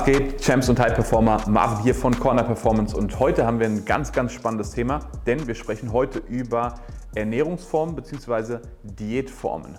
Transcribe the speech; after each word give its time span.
Was 0.00 0.06
geht, 0.06 0.40
Champs 0.40 0.66
und 0.70 0.80
High 0.80 0.94
Performer? 0.94 1.46
Marvin 1.46 1.82
hier 1.82 1.94
von 1.94 2.18
Corner 2.18 2.42
Performance 2.42 2.96
und 2.96 3.20
heute 3.20 3.44
haben 3.44 3.60
wir 3.60 3.66
ein 3.66 3.84
ganz, 3.84 4.12
ganz 4.12 4.32
spannendes 4.32 4.70
Thema, 4.70 5.00
denn 5.26 5.46
wir 5.46 5.54
sprechen 5.54 5.92
heute 5.92 6.20
über 6.20 6.76
Ernährungsformen 7.14 7.94
bzw. 7.94 8.60
Diätformen. 8.82 9.76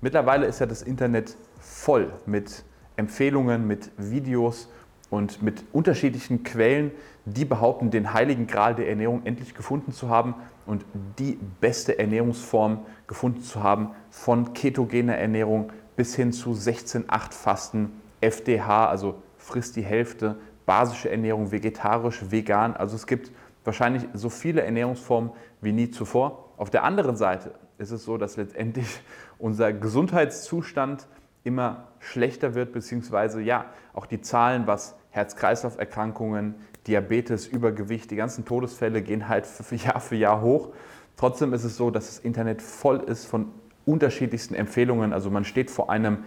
Mittlerweile 0.00 0.46
ist 0.46 0.60
ja 0.60 0.64
das 0.64 0.80
Internet 0.80 1.36
voll 1.60 2.10
mit 2.24 2.64
Empfehlungen, 2.96 3.66
mit 3.66 3.90
Videos 3.98 4.70
und 5.10 5.42
mit 5.42 5.62
unterschiedlichen 5.72 6.44
Quellen, 6.44 6.90
die 7.26 7.44
behaupten, 7.44 7.90
den 7.90 8.14
heiligen 8.14 8.46
Gral 8.46 8.74
der 8.74 8.88
Ernährung 8.88 9.26
endlich 9.26 9.54
gefunden 9.54 9.92
zu 9.92 10.08
haben 10.08 10.34
und 10.64 10.86
die 11.18 11.38
beste 11.60 11.98
Ernährungsform 11.98 12.86
gefunden 13.06 13.42
zu 13.42 13.62
haben, 13.62 13.90
von 14.08 14.54
ketogener 14.54 15.18
Ernährung 15.18 15.72
bis 15.94 16.14
hin 16.14 16.32
zu 16.32 16.52
16-8-Fasten, 16.52 17.92
FDH, 18.22 18.88
also 18.88 19.16
frisst 19.48 19.76
die 19.76 19.82
Hälfte, 19.82 20.36
basische 20.66 21.10
Ernährung, 21.10 21.50
vegetarisch, 21.50 22.30
vegan. 22.30 22.76
Also 22.76 22.94
es 22.94 23.06
gibt 23.06 23.32
wahrscheinlich 23.64 24.06
so 24.12 24.28
viele 24.28 24.62
Ernährungsformen 24.62 25.30
wie 25.60 25.72
nie 25.72 25.90
zuvor. 25.90 26.52
Auf 26.58 26.70
der 26.70 26.84
anderen 26.84 27.16
Seite 27.16 27.54
ist 27.78 27.90
es 27.90 28.04
so, 28.04 28.18
dass 28.18 28.36
letztendlich 28.36 28.86
unser 29.38 29.72
Gesundheitszustand 29.72 31.08
immer 31.44 31.88
schlechter 31.98 32.54
wird, 32.54 32.72
beziehungsweise 32.72 33.40
ja, 33.40 33.66
auch 33.94 34.06
die 34.06 34.20
Zahlen, 34.20 34.66
was 34.66 34.94
Herz-Kreislauf-Erkrankungen, 35.10 36.54
Diabetes, 36.86 37.46
Übergewicht, 37.46 38.10
die 38.10 38.16
ganzen 38.16 38.44
Todesfälle 38.44 39.00
gehen 39.02 39.28
halt 39.28 39.46
für 39.46 39.74
Jahr 39.74 40.00
für 40.00 40.16
Jahr 40.16 40.42
hoch. 40.42 40.68
Trotzdem 41.16 41.52
ist 41.54 41.64
es 41.64 41.76
so, 41.76 41.90
dass 41.90 42.06
das 42.06 42.18
Internet 42.18 42.60
voll 42.60 43.00
ist 43.00 43.24
von 43.24 43.46
unterschiedlichsten 43.86 44.54
Empfehlungen. 44.54 45.14
Also 45.14 45.30
man 45.30 45.44
steht 45.44 45.70
vor 45.70 45.88
einem 45.88 46.18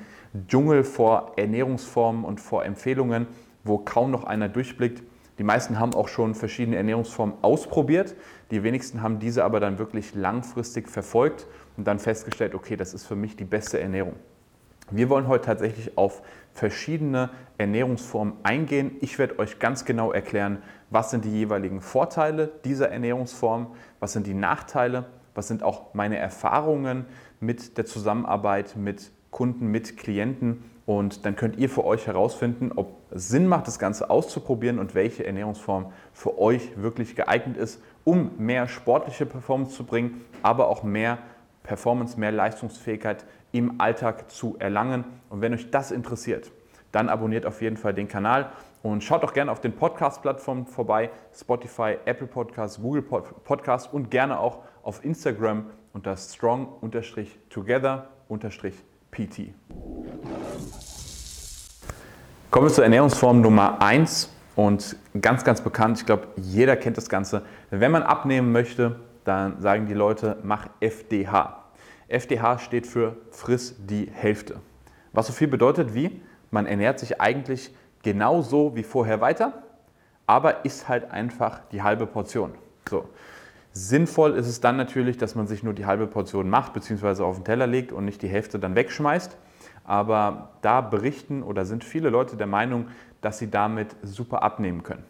Dschungel 0.48 0.84
vor 0.84 1.34
Ernährungsformen 1.36 2.24
und 2.24 2.40
vor 2.40 2.66
Empfehlungen, 2.66 3.28
wo 3.64 3.78
kaum 3.78 4.12
noch 4.12 4.24
einer 4.24 4.50
durchblickt. 4.50 5.04
Die 5.38 5.44
meisten 5.44 5.80
haben 5.80 5.94
auch 5.94 6.08
schon 6.08 6.36
verschiedene 6.36 6.78
Ernährungsformen 6.78 7.36
ausprobiert. 7.42 8.16
Die 8.52 8.64
wenigsten 8.64 9.02
haben 9.02 9.20
diese 9.20 9.44
aber 9.44 9.60
dann 9.60 9.80
wirklich 9.80 10.14
langfristig 10.14 10.90
verfolgt 10.90 11.48
und 11.78 11.88
dann 11.88 12.00
festgestellt, 12.00 12.54
okay, 12.54 12.76
das 12.76 12.94
ist 12.94 13.06
für 13.06 13.16
mich 13.16 13.36
die 13.36 13.46
beste 13.46 13.80
Ernährung. 13.80 14.16
Wir 14.92 15.10
wollen 15.10 15.28
heute 15.28 15.46
tatsächlich 15.46 15.98
auf 15.98 16.22
verschiedene 16.52 17.30
Ernährungsformen 17.58 18.34
eingehen. 18.44 18.98
Ich 19.00 19.18
werde 19.18 19.40
euch 19.40 19.58
ganz 19.58 19.86
genau 19.86 20.12
erklären, 20.12 20.62
was 20.90 21.12
sind 21.12 21.24
die 21.24 21.32
jeweiligen 21.32 21.80
Vorteile 21.80 22.52
dieser 22.66 22.90
Ernährungsform, 22.90 23.68
was 24.02 24.12
sind 24.12 24.28
die 24.28 24.34
Nachteile, 24.34 25.06
was 25.34 25.48
sind 25.48 25.64
auch 25.64 25.94
meine 25.94 26.18
Erfahrungen 26.18 27.06
mit 27.40 27.78
der 27.78 27.86
Zusammenarbeit 27.86 28.76
mit 28.76 29.12
Kunden, 29.32 29.68
mit 29.68 29.98
Klienten. 29.98 30.64
Und 30.86 31.26
dann 31.26 31.36
könnt 31.36 31.58
ihr 31.58 31.70
für 31.70 31.86
euch 31.86 32.08
herausfinden, 32.08 32.72
ob 32.76 32.98
es 33.12 33.30
Sinn 33.30 33.48
macht, 33.48 33.68
das 33.68 33.80
Ganze 33.80 34.10
auszuprobieren 34.10 34.80
und 34.80 34.94
welche 34.94 35.26
Ernährungsform 35.26 35.92
für 36.14 36.40
euch 36.40 36.82
wirklich 36.82 37.16
geeignet 37.16 37.58
ist, 37.58 37.82
um 38.04 38.32
mehr 38.38 38.68
sportliche 38.68 39.26
Performance 39.26 39.76
zu 39.76 39.86
bringen, 39.86 40.22
aber 40.44 40.68
auch 40.68 40.84
mehr 40.84 41.18
Performance, 41.64 42.20
mehr 42.20 42.32
Leistungsfähigkeit 42.32 43.26
im 43.52 43.80
Alltag 43.80 44.32
zu 44.32 44.56
erlangen. 44.60 45.06
Und 45.30 45.42
wenn 45.42 45.54
euch 45.54 45.72
das 45.72 45.92
interessiert, 45.92 46.52
dann 46.92 47.10
abonniert 47.10 47.46
auf 47.46 47.62
jeden 47.62 47.78
Fall 47.78 47.94
den 47.94 48.08
Kanal 48.08 48.52
und 48.84 49.04
schaut 49.04 49.24
auch 49.24 49.34
gerne 49.34 49.52
auf 49.52 49.62
den 49.62 49.74
Podcast-Plattformen 49.74 50.66
vorbei, 50.66 51.12
Spotify, 51.34 51.98
Apple 52.06 52.28
Podcasts, 52.28 52.82
Google 52.82 53.04
Podcasts 53.04 53.92
und 53.94 54.10
gerne 54.10 54.40
auch 54.40 54.60
auf 54.84 55.06
Instagram 55.06 55.68
unter 55.94 56.16
strong-together-pt. 59.12 59.54
Kommen 62.50 62.68
wir 62.68 62.74
zur 62.74 62.84
Ernährungsform 62.84 63.42
Nummer 63.42 63.82
1 63.82 64.30
und 64.56 64.98
ganz, 65.20 65.44
ganz 65.44 65.62
bekannt, 65.62 66.00
ich 66.00 66.06
glaube, 66.06 66.28
jeder 66.36 66.76
kennt 66.76 66.98
das 66.98 67.10
Ganze. 67.10 67.44
Wenn 67.70 67.92
man 67.92 68.04
abnehmen 68.04 68.52
möchte, 68.52 68.98
dann 69.24 69.62
sagen 69.62 69.88
die 69.88 69.94
Leute, 69.94 70.38
mach 70.44 70.68
FDH. 70.80 71.64
FDH 72.08 72.60
steht 72.60 72.88
für 72.88 73.16
friss 73.30 73.76
die 73.78 74.10
Hälfte. 74.12 74.60
Was 75.14 75.28
so 75.28 75.34
viel 75.34 75.48
bedeutet 75.48 75.94
wie, 75.94 76.22
man 76.50 76.66
ernährt 76.66 77.00
sich 77.00 77.22
eigentlich 77.22 77.74
genauso 78.04 78.76
wie 78.76 78.84
vorher 78.84 79.22
weiter, 79.22 79.64
aber 80.28 80.66
isst 80.66 80.90
halt 80.90 81.10
einfach 81.12 81.62
die 81.72 81.82
halbe 81.82 82.06
Portion. 82.06 82.54
So. 82.90 83.08
Sinnvoll 83.74 84.34
ist 84.36 84.48
es 84.48 84.60
dann 84.60 84.76
natürlich, 84.76 85.18
dass 85.18 85.36
man 85.36 85.48
sich 85.48 85.64
nur 85.64 85.74
die 85.74 85.86
halbe 85.86 86.08
Portion 86.08 86.50
macht 86.50 86.74
bzw. 86.74 87.24
auf 87.24 87.38
den 87.38 87.46
Teller 87.46 87.68
legt 87.68 87.92
und 87.92 88.06
nicht 88.06 88.22
die 88.22 88.28
Hälfte 88.28 88.60
dann 88.60 88.76
wegschmeißt. 88.76 89.38
Aber 89.84 90.50
da 90.62 90.82
berichten 90.82 91.42
oder 91.42 91.66
sind 91.66 91.84
viele 91.84 92.10
Leute 92.10 92.36
der 92.36 92.48
Meinung, 92.48 92.88
dass 93.22 93.40
sie 93.40 93.50
damit 93.50 93.96
super 94.04 94.44
abnehmen 94.44 94.84
können. 94.84 95.04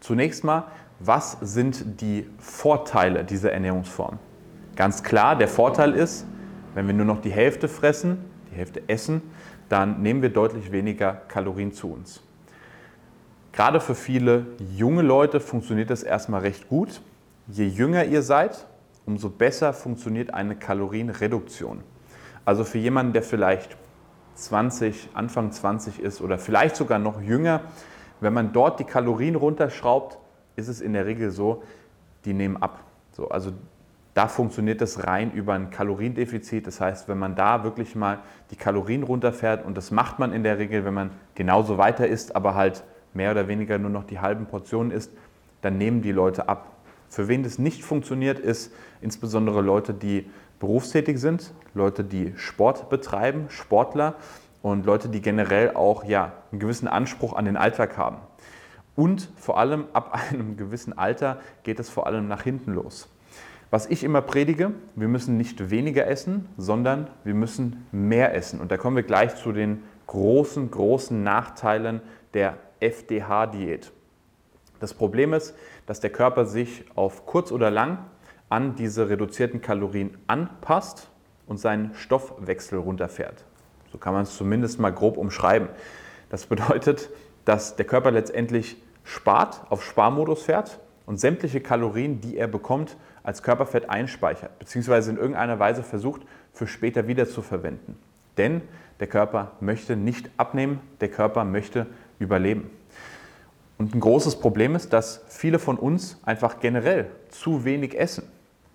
Zunächst 0.00 0.44
mal, 0.44 0.64
was 0.98 1.36
sind 1.40 2.00
die 2.00 2.26
Vorteile 2.38 3.24
dieser 3.24 3.52
Ernährungsform? 3.52 4.18
Ganz 4.76 5.02
klar, 5.02 5.36
der 5.36 5.48
Vorteil 5.48 5.92
ist, 5.92 6.26
wenn 6.74 6.86
wir 6.86 6.94
nur 6.94 7.06
noch 7.06 7.20
die 7.20 7.30
Hälfte 7.30 7.68
fressen, 7.68 8.18
die 8.50 8.56
Hälfte 8.56 8.82
essen, 8.88 9.22
dann 9.68 10.02
nehmen 10.02 10.22
wir 10.22 10.30
deutlich 10.30 10.72
weniger 10.72 11.12
Kalorien 11.28 11.72
zu 11.72 11.92
uns. 11.92 12.22
Gerade 13.52 13.80
für 13.80 13.94
viele 13.94 14.46
junge 14.74 15.02
Leute 15.02 15.40
funktioniert 15.40 15.90
das 15.90 16.02
erstmal 16.02 16.42
recht 16.42 16.68
gut. 16.68 17.02
Je 17.52 17.66
jünger 17.66 18.04
ihr 18.04 18.22
seid, 18.22 18.66
umso 19.06 19.28
besser 19.28 19.72
funktioniert 19.72 20.32
eine 20.32 20.54
Kalorienreduktion. 20.54 21.82
Also 22.44 22.62
für 22.62 22.78
jemanden, 22.78 23.12
der 23.12 23.24
vielleicht 23.24 23.76
20, 24.34 25.10
Anfang 25.14 25.50
20 25.50 25.98
ist 26.00 26.20
oder 26.20 26.38
vielleicht 26.38 26.76
sogar 26.76 27.00
noch 27.00 27.20
jünger, 27.20 27.62
wenn 28.20 28.32
man 28.32 28.52
dort 28.52 28.78
die 28.78 28.84
Kalorien 28.84 29.34
runterschraubt, 29.34 30.18
ist 30.54 30.68
es 30.68 30.80
in 30.80 30.92
der 30.92 31.06
Regel 31.06 31.30
so, 31.30 31.64
die 32.24 32.34
nehmen 32.34 32.56
ab. 32.56 32.84
So, 33.12 33.28
also 33.30 33.52
da 34.14 34.28
funktioniert 34.28 34.80
das 34.80 35.06
rein 35.06 35.32
über 35.32 35.54
ein 35.54 35.70
Kaloriendefizit. 35.70 36.68
Das 36.68 36.80
heißt, 36.80 37.08
wenn 37.08 37.18
man 37.18 37.34
da 37.34 37.64
wirklich 37.64 37.96
mal 37.96 38.20
die 38.52 38.56
Kalorien 38.56 39.02
runterfährt, 39.02 39.64
und 39.64 39.76
das 39.76 39.90
macht 39.90 40.20
man 40.20 40.32
in 40.32 40.44
der 40.44 40.58
Regel, 40.58 40.84
wenn 40.84 40.94
man 40.94 41.10
genauso 41.34 41.78
weiter 41.78 42.06
isst, 42.06 42.36
aber 42.36 42.54
halt 42.54 42.84
mehr 43.12 43.32
oder 43.32 43.48
weniger 43.48 43.78
nur 43.78 43.90
noch 43.90 44.04
die 44.04 44.20
halben 44.20 44.46
Portionen 44.46 44.92
isst, 44.92 45.12
dann 45.62 45.78
nehmen 45.78 46.00
die 46.00 46.12
Leute 46.12 46.48
ab. 46.48 46.68
Für 47.10 47.26
wen 47.26 47.42
das 47.42 47.58
nicht 47.58 47.82
funktioniert, 47.82 48.38
ist 48.38 48.72
insbesondere 49.02 49.62
Leute, 49.62 49.92
die 49.92 50.30
berufstätig 50.60 51.18
sind, 51.18 51.52
Leute, 51.74 52.04
die 52.04 52.32
Sport 52.36 52.88
betreiben, 52.88 53.46
Sportler 53.48 54.14
und 54.62 54.86
Leute, 54.86 55.08
die 55.08 55.20
generell 55.20 55.74
auch 55.74 56.04
ja, 56.04 56.32
einen 56.52 56.60
gewissen 56.60 56.86
Anspruch 56.86 57.32
an 57.32 57.46
den 57.46 57.56
Alltag 57.56 57.96
haben. 57.96 58.18
Und 58.94 59.28
vor 59.36 59.58
allem 59.58 59.86
ab 59.92 60.16
einem 60.30 60.56
gewissen 60.56 60.96
Alter 60.96 61.40
geht 61.64 61.80
es 61.80 61.90
vor 61.90 62.06
allem 62.06 62.28
nach 62.28 62.42
hinten 62.42 62.72
los. 62.72 63.08
Was 63.70 63.86
ich 63.86 64.04
immer 64.04 64.20
predige, 64.20 64.72
wir 64.94 65.08
müssen 65.08 65.36
nicht 65.36 65.70
weniger 65.70 66.06
essen, 66.06 66.48
sondern 66.56 67.08
wir 67.24 67.34
müssen 67.34 67.86
mehr 67.92 68.34
essen. 68.34 68.60
Und 68.60 68.70
da 68.70 68.76
kommen 68.76 68.96
wir 68.96 69.04
gleich 69.04 69.36
zu 69.36 69.52
den 69.52 69.82
großen, 70.06 70.70
großen 70.70 71.22
Nachteilen 71.22 72.02
der 72.34 72.56
FDH-Diät. 72.80 73.92
Das 74.80 74.94
Problem 74.94 75.34
ist, 75.34 75.54
dass 75.90 75.98
der 75.98 76.10
Körper 76.10 76.46
sich 76.46 76.84
auf 76.94 77.26
kurz 77.26 77.50
oder 77.50 77.68
lang 77.68 77.98
an 78.48 78.76
diese 78.76 79.10
reduzierten 79.10 79.60
Kalorien 79.60 80.16
anpasst 80.28 81.10
und 81.48 81.58
seinen 81.58 81.94
Stoffwechsel 81.94 82.78
runterfährt. 82.78 83.44
So 83.90 83.98
kann 83.98 84.12
man 84.14 84.22
es 84.22 84.36
zumindest 84.36 84.78
mal 84.78 84.92
grob 84.92 85.16
umschreiben. 85.16 85.68
Das 86.28 86.46
bedeutet, 86.46 87.10
dass 87.44 87.74
der 87.74 87.86
Körper 87.86 88.12
letztendlich 88.12 88.80
spart, 89.02 89.62
auf 89.68 89.82
Sparmodus 89.82 90.44
fährt 90.44 90.78
und 91.06 91.18
sämtliche 91.18 91.60
Kalorien, 91.60 92.20
die 92.20 92.36
er 92.36 92.46
bekommt, 92.46 92.96
als 93.24 93.42
Körperfett 93.42 93.90
einspeichert, 93.90 94.60
beziehungsweise 94.60 95.10
in 95.10 95.16
irgendeiner 95.16 95.58
Weise 95.58 95.82
versucht, 95.82 96.22
für 96.52 96.68
später 96.68 97.08
wieder 97.08 97.26
zu 97.26 97.42
verwenden. 97.42 97.98
Denn 98.38 98.62
der 99.00 99.08
Körper 99.08 99.56
möchte 99.58 99.96
nicht 99.96 100.30
abnehmen, 100.36 100.78
der 101.00 101.08
Körper 101.08 101.44
möchte 101.44 101.88
überleben. 102.20 102.70
Und 103.80 103.94
ein 103.94 104.00
großes 104.00 104.40
Problem 104.40 104.74
ist, 104.74 104.92
dass 104.92 105.24
viele 105.28 105.58
von 105.58 105.78
uns 105.78 106.18
einfach 106.22 106.60
generell 106.60 107.10
zu 107.30 107.64
wenig 107.64 107.98
essen. 107.98 108.24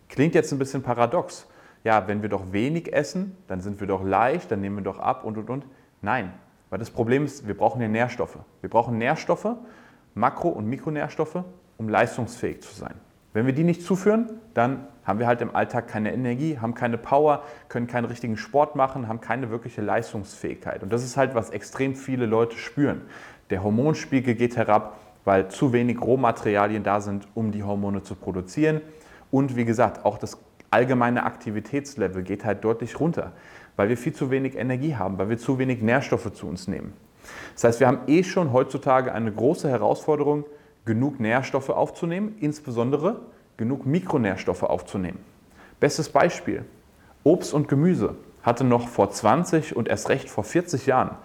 Klingt 0.10 0.34
jetzt 0.34 0.52
ein 0.52 0.58
bisschen 0.58 0.82
paradox. 0.82 1.46
Ja, 1.84 2.08
wenn 2.08 2.24
wir 2.24 2.30
doch 2.30 2.52
wenig 2.54 2.92
essen, 2.92 3.38
dann 3.48 3.62
sind 3.62 3.80
wir 3.80 3.86
doch 3.86 4.04
leicht, 4.04 4.50
dann 4.50 4.62
nehmen 4.62 4.78
wir 4.78 4.84
doch 4.84 4.98
ab 4.98 5.24
und 5.24 5.38
und 5.38 5.48
und. 5.52 5.66
Nein, 6.02 6.34
weil 6.72 6.80
das 6.80 6.90
Problem 6.90 7.24
ist, 7.24 7.48
wir 7.48 7.56
brauchen 7.56 7.84
ja 7.84 7.88
Nährstoffe. 7.88 8.40
Wir 8.62 8.70
brauchen 8.72 8.98
Nährstoffe, 8.98 9.50
Makro- 10.16 10.50
und 10.50 10.66
Mikronährstoffe, 10.66 11.44
um 11.78 11.88
leistungsfähig 11.88 12.64
zu 12.64 12.74
sein. 12.74 12.96
Wenn 13.36 13.46
wir 13.46 13.52
die 13.52 13.66
nicht 13.66 13.84
zuführen, 13.84 14.30
dann 14.54 14.88
haben 15.04 15.20
wir 15.20 15.28
halt 15.28 15.42
im 15.42 15.54
Alltag 15.54 15.90
keine 15.90 16.14
Energie, 16.14 16.58
haben 16.58 16.74
keine 16.74 16.98
Power, 16.98 17.44
können 17.68 17.86
keinen 17.86 18.06
richtigen 18.06 18.38
Sport 18.38 18.78
machen, 18.78 19.10
haben 19.10 19.20
keine 19.20 19.50
wirkliche 19.50 19.82
Leistungsfähigkeit. 19.82 20.82
Und 20.84 20.94
das 20.94 21.04
ist 21.04 21.18
halt, 21.18 21.36
was 21.36 21.50
extrem 21.50 21.96
viele 21.96 22.28
Leute 22.28 22.56
spüren. 22.56 23.02
Der 23.50 23.62
Hormonspiegel 23.62 24.36
geht 24.36 24.56
herab, 24.56 25.00
weil 25.26 25.50
zu 25.50 25.74
wenig 25.74 26.00
Rohmaterialien 26.00 26.84
da 26.84 27.02
sind, 27.02 27.28
um 27.36 27.52
die 27.52 27.62
Hormone 27.64 28.04
zu 28.04 28.16
produzieren. 28.16 28.80
Und 29.32 29.58
wie 29.58 29.66
gesagt, 29.66 30.06
auch 30.06 30.18
das 30.18 30.38
allgemeine 30.72 31.24
Aktivitätslevel 31.26 32.24
geht 32.24 32.46
halt 32.46 32.64
deutlich 32.64 33.02
runter, 33.02 33.34
weil 33.76 33.90
wir 33.90 33.98
viel 33.98 34.14
zu 34.14 34.32
wenig 34.32 34.56
Energie 34.56 34.96
haben, 34.96 35.18
weil 35.18 35.28
wir 35.28 35.38
zu 35.38 35.60
wenig 35.60 35.82
Nährstoffe 35.82 36.32
zu 36.32 36.48
uns 36.48 36.70
nehmen. 36.70 36.94
Das 37.54 37.66
heißt, 37.66 37.80
wir 37.82 37.88
haben 37.88 38.00
eh 38.08 38.24
schon 38.24 38.54
heutzutage 38.54 39.12
eine 39.12 39.34
große 39.34 39.70
Herausforderung, 39.70 40.46
genug 40.86 41.20
Nährstoffe 41.20 41.70
aufzunehmen, 41.70 42.38
insbesondere 42.40 43.22
genug 43.58 43.86
Mikronährstoffe 43.86 44.64
aufzunehmen. 44.64 45.20
Bestes 45.80 46.10
Beispiel, 46.10 46.66
Obst 47.24 47.54
und 47.54 47.68
Gemüse 47.68 48.16
hatte 48.44 48.64
noch 48.64 48.88
vor 48.88 49.10
20 49.10 49.76
und 49.76 49.88
erst 49.88 50.10
recht 50.10 50.30
vor 50.30 50.44
40 50.44 50.86
Jahren 50.86 51.18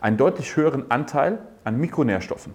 einen 0.00 0.16
deutlich 0.16 0.56
höheren 0.56 0.90
Anteil 0.90 1.40
an 1.64 1.78
Mikronährstoffen. 1.78 2.54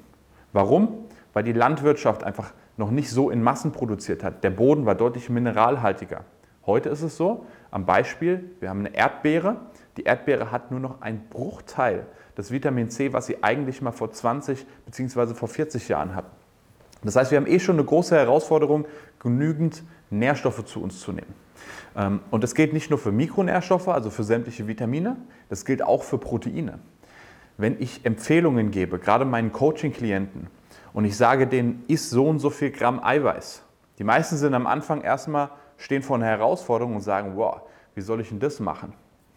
Warum? 0.54 1.06
Weil 1.33 1.44
die 1.44 1.51
Landwirtschaft 1.51 2.24
einfach 2.24 2.54
noch 2.77 2.92
nicht 2.92 3.10
so 3.10 3.30
in 3.30 3.44
Massen 3.44 3.71
produziert 3.71 4.24
hat. 4.24 4.44
Der 4.44 4.50
Boden 4.50 4.86
war 4.86 4.95
deutlich 4.95 5.30
mineralhaltiger. 5.30 6.24
Heute 6.65 6.89
ist 6.89 7.01
es 7.01 7.18
so, 7.18 7.45
am 7.71 7.86
Beispiel, 7.86 8.51
wir 8.62 8.69
haben 8.69 8.80
eine 8.80 8.95
Erdbeere. 8.95 9.57
Die 9.98 10.04
Erdbeere 10.04 10.51
hat 10.51 10.71
nur 10.71 10.80
noch 10.80 11.01
einen 11.01 11.27
Bruchteil 11.30 12.06
des 12.38 12.51
Vitamin 12.51 12.89
C, 12.89 13.12
was 13.12 13.25
sie 13.25 13.44
eigentlich 13.44 13.81
mal 13.81 13.92
vor 13.92 14.12
20 14.12 14.65
bzw. 14.86 15.33
vor 15.33 15.50
40 15.50 15.89
Jahren 15.89 16.15
hatten. 16.15 16.43
Das 17.03 17.15
heißt, 17.15 17.31
wir 17.31 17.38
haben 17.38 17.47
eh 17.47 17.59
schon 17.59 17.75
eine 17.75 17.85
große 17.85 18.15
Herausforderung, 18.15 18.85
genügend 19.19 19.83
Nährstoffe 20.09 20.63
zu 20.65 20.81
uns 20.81 21.00
zu 21.00 21.11
nehmen. 21.11 21.33
Ähm, 21.95 22.21
und 22.31 22.44
das 22.44 22.55
gilt 22.55 22.73
nicht 22.73 22.89
nur 22.89 23.00
für 23.00 23.11
Mikronährstoffe, 23.11 23.88
also 23.88 24.09
für 24.09 24.23
sämtliche 24.23 24.67
Vitamine, 24.67 25.17
das 25.50 25.65
gilt 25.65 25.81
auch 25.81 26.03
für 26.03 26.17
Proteine. 26.17 26.79
Wenn 27.57 27.79
ich 27.79 28.05
Empfehlungen 28.05 28.71
gebe, 28.71 29.00
gerade 29.00 29.25
meinen 29.25 29.51
Coaching-Klienten, 29.51 30.47
und 30.94 31.05
ich 31.05 31.17
sage 31.17 31.47
denen, 31.47 31.83
isst 31.88 32.11
so 32.11 32.27
und 32.27 32.39
so 32.39 32.50
viel 32.51 32.69
Gramm 32.71 33.03
Eiweiß. 33.03 33.63
Die 33.97 34.03
meisten 34.03 34.38
sind 34.38 34.53
am 34.53 34.67
Anfang 34.67 35.01
erstmal, 35.01 35.50
stehen 35.77 36.03
vor 36.03 36.17
einer 36.17 36.27
Herausforderung 36.27 36.95
und 36.95 37.01
sagen, 37.01 37.33
wow, 37.35 37.61
wie 37.95 38.01
soll 38.01 38.21
ich 38.21 38.29
denn 38.29 38.39
das 38.39 38.59
machen? 38.59 38.94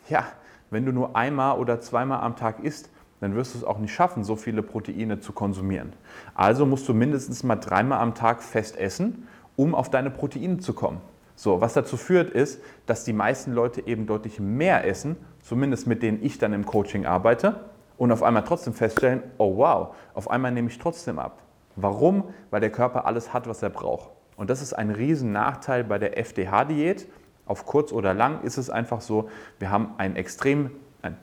Ja, 0.08 0.26
wenn 0.70 0.84
du 0.84 0.92
nur 0.92 1.16
einmal 1.16 1.58
oder 1.58 1.80
zweimal 1.80 2.20
am 2.20 2.36
Tag 2.36 2.60
isst, 2.60 2.90
dann 3.20 3.34
wirst 3.34 3.54
du 3.54 3.58
es 3.58 3.64
auch 3.64 3.78
nicht 3.78 3.94
schaffen, 3.94 4.24
so 4.24 4.36
viele 4.36 4.62
Proteine 4.62 5.20
zu 5.20 5.32
konsumieren. 5.32 5.92
Also 6.34 6.66
musst 6.66 6.88
du 6.88 6.94
mindestens 6.94 7.42
mal 7.42 7.56
dreimal 7.56 8.00
am 8.00 8.14
Tag 8.14 8.42
fest 8.42 8.76
essen, 8.76 9.26
um 9.56 9.74
auf 9.74 9.90
deine 9.90 10.10
Proteine 10.10 10.58
zu 10.58 10.74
kommen. 10.74 11.00
So, 11.34 11.60
was 11.60 11.74
dazu 11.74 11.96
führt, 11.96 12.30
ist, 12.30 12.62
dass 12.86 13.04
die 13.04 13.12
meisten 13.12 13.52
Leute 13.52 13.86
eben 13.86 14.06
deutlich 14.06 14.40
mehr 14.40 14.86
essen, 14.86 15.16
zumindest 15.42 15.86
mit 15.86 16.02
denen 16.02 16.22
ich 16.22 16.38
dann 16.38 16.52
im 16.52 16.64
Coaching 16.64 17.04
arbeite, 17.04 17.60
und 17.98 18.12
auf 18.12 18.22
einmal 18.22 18.44
trotzdem 18.44 18.74
feststellen, 18.74 19.22
oh 19.38 19.56
wow, 19.56 19.94
auf 20.14 20.30
einmal 20.30 20.52
nehme 20.52 20.68
ich 20.68 20.78
trotzdem 20.78 21.18
ab. 21.18 21.38
Warum? 21.76 22.24
Weil 22.50 22.60
der 22.60 22.70
Körper 22.70 23.06
alles 23.06 23.32
hat, 23.32 23.48
was 23.48 23.62
er 23.62 23.70
braucht. 23.70 24.10
Und 24.36 24.50
das 24.50 24.62
ist 24.62 24.74
ein 24.74 24.90
riesen 24.90 25.32
Nachteil 25.32 25.84
bei 25.84 25.98
der 25.98 26.18
FDH-Diät. 26.18 27.08
Auf 27.46 27.64
kurz 27.64 27.92
oder 27.92 28.12
lang 28.12 28.42
ist 28.42 28.58
es 28.58 28.70
einfach 28.70 29.00
so, 29.00 29.28
wir 29.58 29.70
haben 29.70 29.94
ein 29.98 30.16
extrem, 30.16 30.70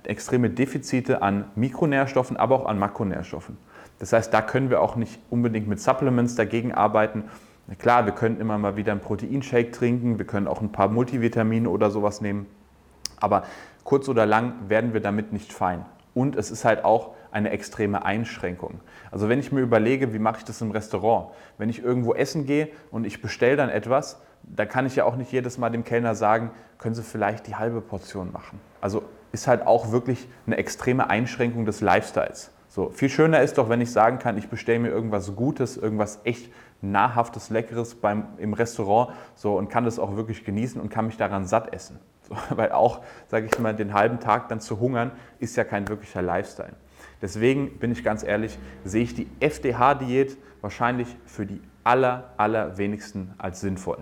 extreme 0.03 0.50
Defizite 0.50 1.21
an 1.21 1.45
Mikronährstoffen, 1.56 2.38
aber 2.38 2.56
auch 2.56 2.65
an 2.65 2.80
Makronährstoffen. 2.80 3.57
Das 4.00 4.13
heißt, 4.13 4.33
da 4.33 4.41
können 4.41 4.69
wir 4.69 4.81
auch 4.81 4.95
nicht 4.95 5.19
unbedingt 5.30 5.68
mit 5.68 5.80
Supplements 5.80 6.35
dagegen 6.35 6.74
arbeiten, 6.74 7.24
Klar, 7.80 8.06
wir 8.06 8.13
können 8.13 8.39
immer 8.39 8.57
mal 8.57 8.75
wieder 8.75 8.91
einen 8.91 9.01
Proteinshake 9.01 9.71
trinken, 9.71 10.18
wir 10.18 10.27
können 10.27 10.47
auch 10.47 10.62
ein 10.62 10.71
paar 10.71 10.89
Multivitamine 10.89 11.69
oder 11.69 11.91
sowas 11.91 12.19
nehmen, 12.19 12.45
aber 13.19 13.44
kurz 13.83 14.09
oder 14.09 14.25
lang 14.25 14.53
werden 14.68 14.94
wir 14.94 15.00
damit 15.00 15.31
nicht 15.31 15.53
fein. 15.53 15.86
Und 16.13 16.36
es 16.36 16.51
ist 16.51 16.65
halt 16.65 16.83
auch 16.83 17.15
eine 17.31 17.50
extreme 17.50 18.06
Einschränkung. 18.06 18.81
Also 19.12 19.29
wenn 19.29 19.39
ich 19.39 19.51
mir 19.51 19.62
überlege, 19.62 20.13
wie 20.13 20.19
mache 20.19 20.39
ich 20.39 20.44
das 20.44 20.62
im 20.62 20.71
Restaurant? 20.71 21.29
Wenn 21.57 21.69
ich 21.69 21.81
irgendwo 21.81 22.13
essen 22.13 22.45
gehe 22.45 22.68
und 22.91 23.06
ich 23.06 23.21
bestelle 23.21 23.56
dann 23.56 23.69
etwas, 23.69 24.21
da 24.44 24.65
kann 24.65 24.86
ich 24.86 24.95
ja 24.95 25.06
auch 25.06 25.15
nicht 25.15 25.31
jedes 25.31 25.57
Mal 25.57 25.69
dem 25.69 25.86
Kellner 25.86 26.15
sagen, 26.15 26.51
können 26.77 26.94
Sie 26.94 27.01
vielleicht 27.01 27.47
die 27.47 27.56
halbe 27.56 27.81
Portion 27.81 28.31
machen. 28.31 28.59
Also 28.81 29.03
ist 29.33 29.47
halt 29.47 29.68
auch 29.68 29.91
wirklich 29.91 30.30
eine 30.47 30.57
extreme 30.57 31.09
Einschränkung 31.09 31.65
des 31.65 31.81
Lifestyles. 31.81 32.51
So, 32.69 32.89
viel 32.89 33.09
schöner 33.09 33.41
ist 33.41 33.57
doch, 33.57 33.68
wenn 33.68 33.81
ich 33.81 33.91
sagen 33.91 34.19
kann, 34.19 34.38
ich 34.38 34.47
bestelle 34.47 34.80
mir 34.80 34.89
irgendwas 34.89 35.35
Gutes, 35.35 35.75
irgendwas 35.75 36.21
echt 36.24 36.51
nahrhaftes, 36.81 37.50
leckeres 37.50 37.95
beim, 37.95 38.25
im 38.38 38.53
Restaurant 38.53 39.13
so, 39.35 39.57
und 39.57 39.69
kann 39.69 39.85
das 39.85 40.00
auch 40.00 40.15
wirklich 40.15 40.45
genießen 40.45 40.80
und 40.80 40.89
kann 40.89 41.07
mich 41.07 41.18
daran 41.18 41.45
satt 41.45 41.74
essen. 41.74 42.00
So, 42.25 42.38
weil 42.56 42.71
auch, 42.71 43.01
sage 43.27 43.50
ich 43.51 43.59
mal, 43.59 43.75
den 43.75 43.94
halben 43.94 44.21
Tag 44.21 44.47
dann 44.47 44.62
zu 44.62 44.80
hungern, 44.80 45.12
ist 45.39 45.57
ja 45.57 45.65
kein 45.65 45.89
wirklicher 45.89 46.21
Lifestyle. 46.21 46.71
Deswegen 47.21 47.79
bin 47.79 47.91
ich 47.91 48.01
ganz 48.01 48.24
ehrlich, 48.24 48.57
sehe 48.86 49.03
ich 49.03 49.13
die 49.13 49.27
FDH-Diät 49.41 50.38
wahrscheinlich 50.62 51.18
für 51.25 51.45
die 51.45 51.62
aller, 51.83 52.33
allerwenigsten 52.38 53.33
als 53.38 53.59
sinnvoll. 53.59 53.97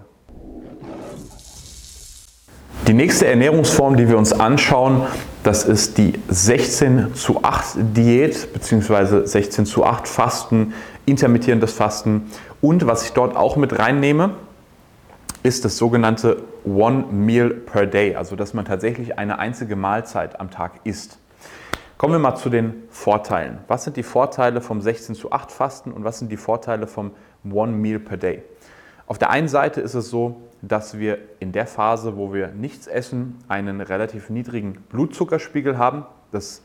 Die 2.88 2.94
nächste 2.94 3.28
Ernährungsform, 3.28 3.96
die 3.96 4.10
wir 4.10 4.18
uns 4.18 4.34
anschauen, 4.34 5.04
das 5.44 5.66
ist 5.66 6.00
die 6.00 6.14
16 6.30 7.14
zu 7.14 7.44
8 7.44 7.76
Diät 7.96 8.52
bzw. 8.54 9.26
16 9.26 9.68
zu 9.68 9.86
8 9.86 10.08
Fasten, 10.08 10.74
intermittierendes 11.06 11.74
Fasten. 11.74 12.32
Und 12.60 12.88
was 12.88 13.06
ich 13.06 13.12
dort 13.14 13.36
auch 13.36 13.56
mit 13.56 13.78
reinnehme, 13.78 14.32
ist 15.44 15.64
das 15.64 15.78
sogenannte 15.78 16.42
One 16.66 17.06
Meal 17.12 17.52
per 17.52 17.86
Day, 17.86 18.16
also 18.16 18.36
dass 18.36 18.56
man 18.56 18.66
tatsächlich 18.66 19.18
eine 19.18 19.38
einzige 19.38 19.76
Mahlzeit 19.76 20.40
am 20.40 20.50
Tag 20.50 20.72
isst. 20.84 21.20
Kommen 22.00 22.14
wir 22.16 22.20
mal 22.20 22.36
zu 22.36 22.50
den 22.50 22.74
Vorteilen. 22.90 23.60
Was 23.68 23.84
sind 23.84 23.96
die 23.96 24.04
Vorteile 24.04 24.60
vom 24.60 24.82
16 24.82 25.14
zu 25.14 25.32
8 25.32 25.52
Fasten 25.52 25.92
und 25.92 26.04
was 26.04 26.18
sind 26.18 26.32
die 26.32 26.38
Vorteile 26.38 26.88
vom 26.88 27.12
One 27.50 27.74
Meal 27.74 28.00
per 28.00 28.18
Day? 28.18 28.42
Auf 29.12 29.18
der 29.18 29.30
einen 29.30 29.50
Seite 29.50 29.82
ist 29.82 29.94
es 29.94 30.10
so, 30.10 30.40
dass 30.62 30.98
wir 30.98 31.18
in 31.42 31.52
der 31.52 31.68
Phase, 31.68 32.16
wo 32.16 32.34
wir 32.34 32.48
nichts 32.48 32.88
essen, 32.88 33.44
einen 33.50 33.82
relativ 33.82 34.30
niedrigen 34.30 34.76
Blutzuckerspiegel 34.88 35.78
haben. 35.78 36.06
Das 36.32 36.62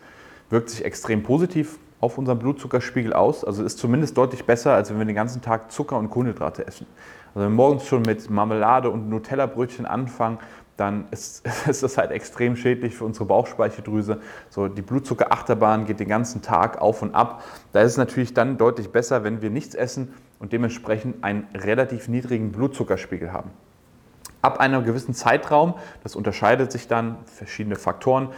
wirkt 0.49 0.71
sich 0.71 0.85
extrem 0.85 1.25
positiv 1.25 1.81
auf 1.99 2.19
unseren 2.19 2.39
Blutzuckerspiegel 2.39 3.15
aus. 3.15 3.45
Also 3.45 3.65
ist 3.65 3.79
zumindest 3.79 4.17
deutlich 4.17 4.45
besser, 4.45 4.75
als 4.75 4.91
wenn 4.91 4.99
wir 4.99 5.07
den 5.07 5.17
ganzen 5.17 5.43
Tag 5.43 5.73
Zucker 5.73 5.99
und 5.99 6.09
Kohlenhydrate 6.09 6.65
essen. 6.65 6.87
Also 7.35 7.41
wenn 7.41 7.51
wir 7.51 7.57
morgens 7.57 7.85
schon 7.85 8.03
mit 8.03 8.31
Marmelade 8.31 8.91
und 8.91 9.09
Nutella-Brötchen 9.11 9.85
anfangen, 9.85 10.39
dann 10.77 11.07
ist, 11.11 11.45
ist 11.69 11.83
das 11.83 11.99
halt 11.99 12.13
extrem 12.13 12.55
schädlich 12.55 12.95
für 12.95 13.05
unsere 13.05 13.25
Bauchspeicheldrüse. 13.25 14.21
So, 14.51 14.69
die 14.69 14.83
Blutzuckerachterbahn 14.83 15.85
geht 15.87 15.99
den 15.99 16.09
ganzen 16.09 16.43
Tag 16.43 16.81
auf 16.81 17.03
und 17.03 17.13
ab. 17.13 17.43
Da 17.73 17.81
ist 17.81 17.93
es 17.93 17.99
natürlich 17.99 18.35
dann 18.35 18.57
deutlich 18.57 18.91
besser, 18.91 19.25
wenn 19.25 19.43
wir 19.43 19.51
nichts 19.51 19.75
essen 19.75 20.15
und 20.39 20.53
dementsprechend 20.53 21.25
einen 21.25 21.47
relativ 21.55 22.09
niedrigen 22.09 22.53
Blutzuckerspiegel 22.53 23.33
haben. 23.33 23.51
Ab 24.43 24.61
einem 24.61 24.85
gewissen 24.85 25.15
Zeitraum, 25.15 25.75
das 26.03 26.15
unterscheidet 26.15 26.71
sich 26.71 26.89
dann, 26.89 27.17
verschiedene 27.25 27.77
Faktoren, 27.77 28.29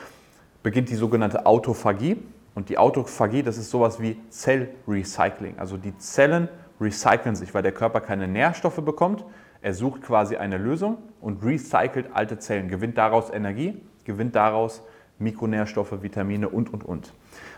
beginnt 0.62 0.88
die 0.88 0.94
sogenannte 0.94 1.46
Autophagie. 1.46 2.16
Und 2.54 2.70
die 2.70 2.78
Autophagie, 2.78 3.42
das 3.42 3.58
ist 3.58 3.70
sowas 3.70 4.00
wie 4.00 4.18
Zellrecycling. 4.30 5.58
Also 5.58 5.76
die 5.76 5.96
Zellen 5.98 6.48
recyceln 6.80 7.36
sich, 7.36 7.54
weil 7.54 7.62
der 7.62 7.72
Körper 7.72 8.00
keine 8.00 8.26
Nährstoffe 8.26 8.82
bekommt. 8.82 9.24
Er 9.60 9.74
sucht 9.74 10.02
quasi 10.02 10.36
eine 10.36 10.56
Lösung 10.56 10.98
und 11.20 11.44
recycelt 11.44 12.08
alte 12.14 12.38
Zellen, 12.38 12.68
gewinnt 12.68 12.96
daraus 12.98 13.30
Energie, 13.30 13.80
gewinnt 14.04 14.34
daraus 14.34 14.82
Mikronährstoffe, 15.18 16.02
Vitamine 16.02 16.48
und, 16.48 16.72
und, 16.72 16.84
und. 16.84 17.12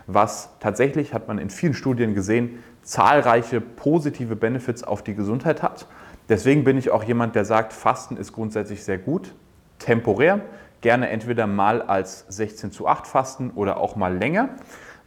Was 0.07 0.49
tatsächlich, 0.59 1.13
hat 1.13 1.27
man 1.27 1.37
in 1.37 1.49
vielen 1.49 1.73
Studien 1.73 2.13
gesehen, 2.13 2.63
zahlreiche 2.81 3.61
positive 3.61 4.35
Benefits 4.35 4.83
auf 4.83 5.03
die 5.03 5.15
Gesundheit 5.15 5.61
hat. 5.61 5.87
Deswegen 6.29 6.63
bin 6.63 6.77
ich 6.77 6.91
auch 6.91 7.03
jemand, 7.03 7.35
der 7.35 7.45
sagt, 7.45 7.73
Fasten 7.73 8.17
ist 8.17 8.33
grundsätzlich 8.33 8.83
sehr 8.83 8.97
gut, 8.97 9.33
temporär, 9.79 10.41
gerne 10.81 11.09
entweder 11.09 11.47
mal 11.47 11.81
als 11.81 12.25
16 12.29 12.71
zu 12.71 12.87
8 12.87 13.05
Fasten 13.05 13.51
oder 13.51 13.77
auch 13.77 13.95
mal 13.95 14.17
länger. 14.17 14.49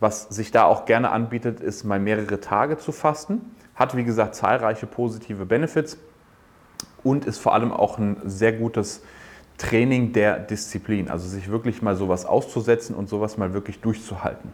Was 0.01 0.25
sich 0.25 0.51
da 0.51 0.65
auch 0.65 0.85
gerne 0.85 1.11
anbietet, 1.11 1.61
ist 1.61 1.85
mal 1.85 1.99
mehrere 1.99 2.41
Tage 2.41 2.79
zu 2.79 2.93
fasten. 2.93 3.55
Hat 3.75 3.97
wie 3.97 4.05
gesagt 4.05 4.35
zahlreiche 4.35 4.87
positive 4.87 5.47
Benefits 5.47 5.99
und 7.03 7.25
ist 7.25 7.39
vor 7.39 7.55
allem 7.55 7.73
auch 7.73 7.99
ein 7.99 8.17
sehr 8.25 8.53
gutes 8.53 9.03
Training 9.59 10.13
der 10.13 10.39
Disziplin. 10.39 11.11
Also 11.11 11.29
sich 11.29 11.51
wirklich 11.51 11.83
mal 11.83 11.97
sowas 11.97 12.27
auszusetzen 12.27 12.95
und 12.95 13.09
sowas 13.09 13.39
mal 13.39 13.53
wirklich 13.53 13.81
durchzuhalten. 13.81 14.53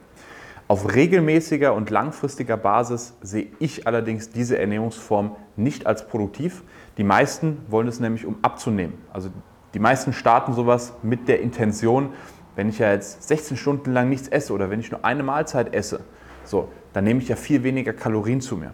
Auf 0.69 0.95
regelmäßiger 0.95 1.75
und 1.75 1.91
langfristiger 1.91 2.57
Basis 2.57 3.15
sehe 3.23 3.49
ich 3.59 3.89
allerdings 3.89 4.31
diese 4.31 4.57
Ernährungsform 4.57 5.35
nicht 5.57 5.87
als 5.87 6.07
produktiv. 6.07 6.63
Die 6.97 7.03
meisten 7.03 7.59
wollen 7.69 7.89
es 7.89 7.99
nämlich, 7.99 8.25
um 8.25 8.37
abzunehmen. 8.43 8.95
Also 9.13 9.31
die 9.75 9.81
meisten 9.81 10.13
starten 10.13 10.53
sowas 10.53 10.93
mit 11.03 11.27
der 11.27 11.41
Intention, 11.41 12.11
wenn 12.55 12.69
ich 12.69 12.79
ja 12.79 12.93
jetzt 12.93 13.27
16 13.27 13.57
Stunden 13.57 13.93
lang 13.93 14.09
nichts 14.09 14.29
esse 14.29 14.53
oder 14.53 14.71
wenn 14.71 14.79
ich 14.79 14.93
nur 14.93 15.05
eine 15.05 15.23
Mahlzeit 15.23 15.75
esse, 15.75 16.01
so, 16.45 16.69
dann 16.93 17.05
nehme 17.05 17.21
ich 17.21 17.29
ja 17.29 17.37
viel 17.37 17.63
weniger 17.63 17.93
Kalorien 17.93 18.41
zu 18.41 18.57
mir. 18.57 18.73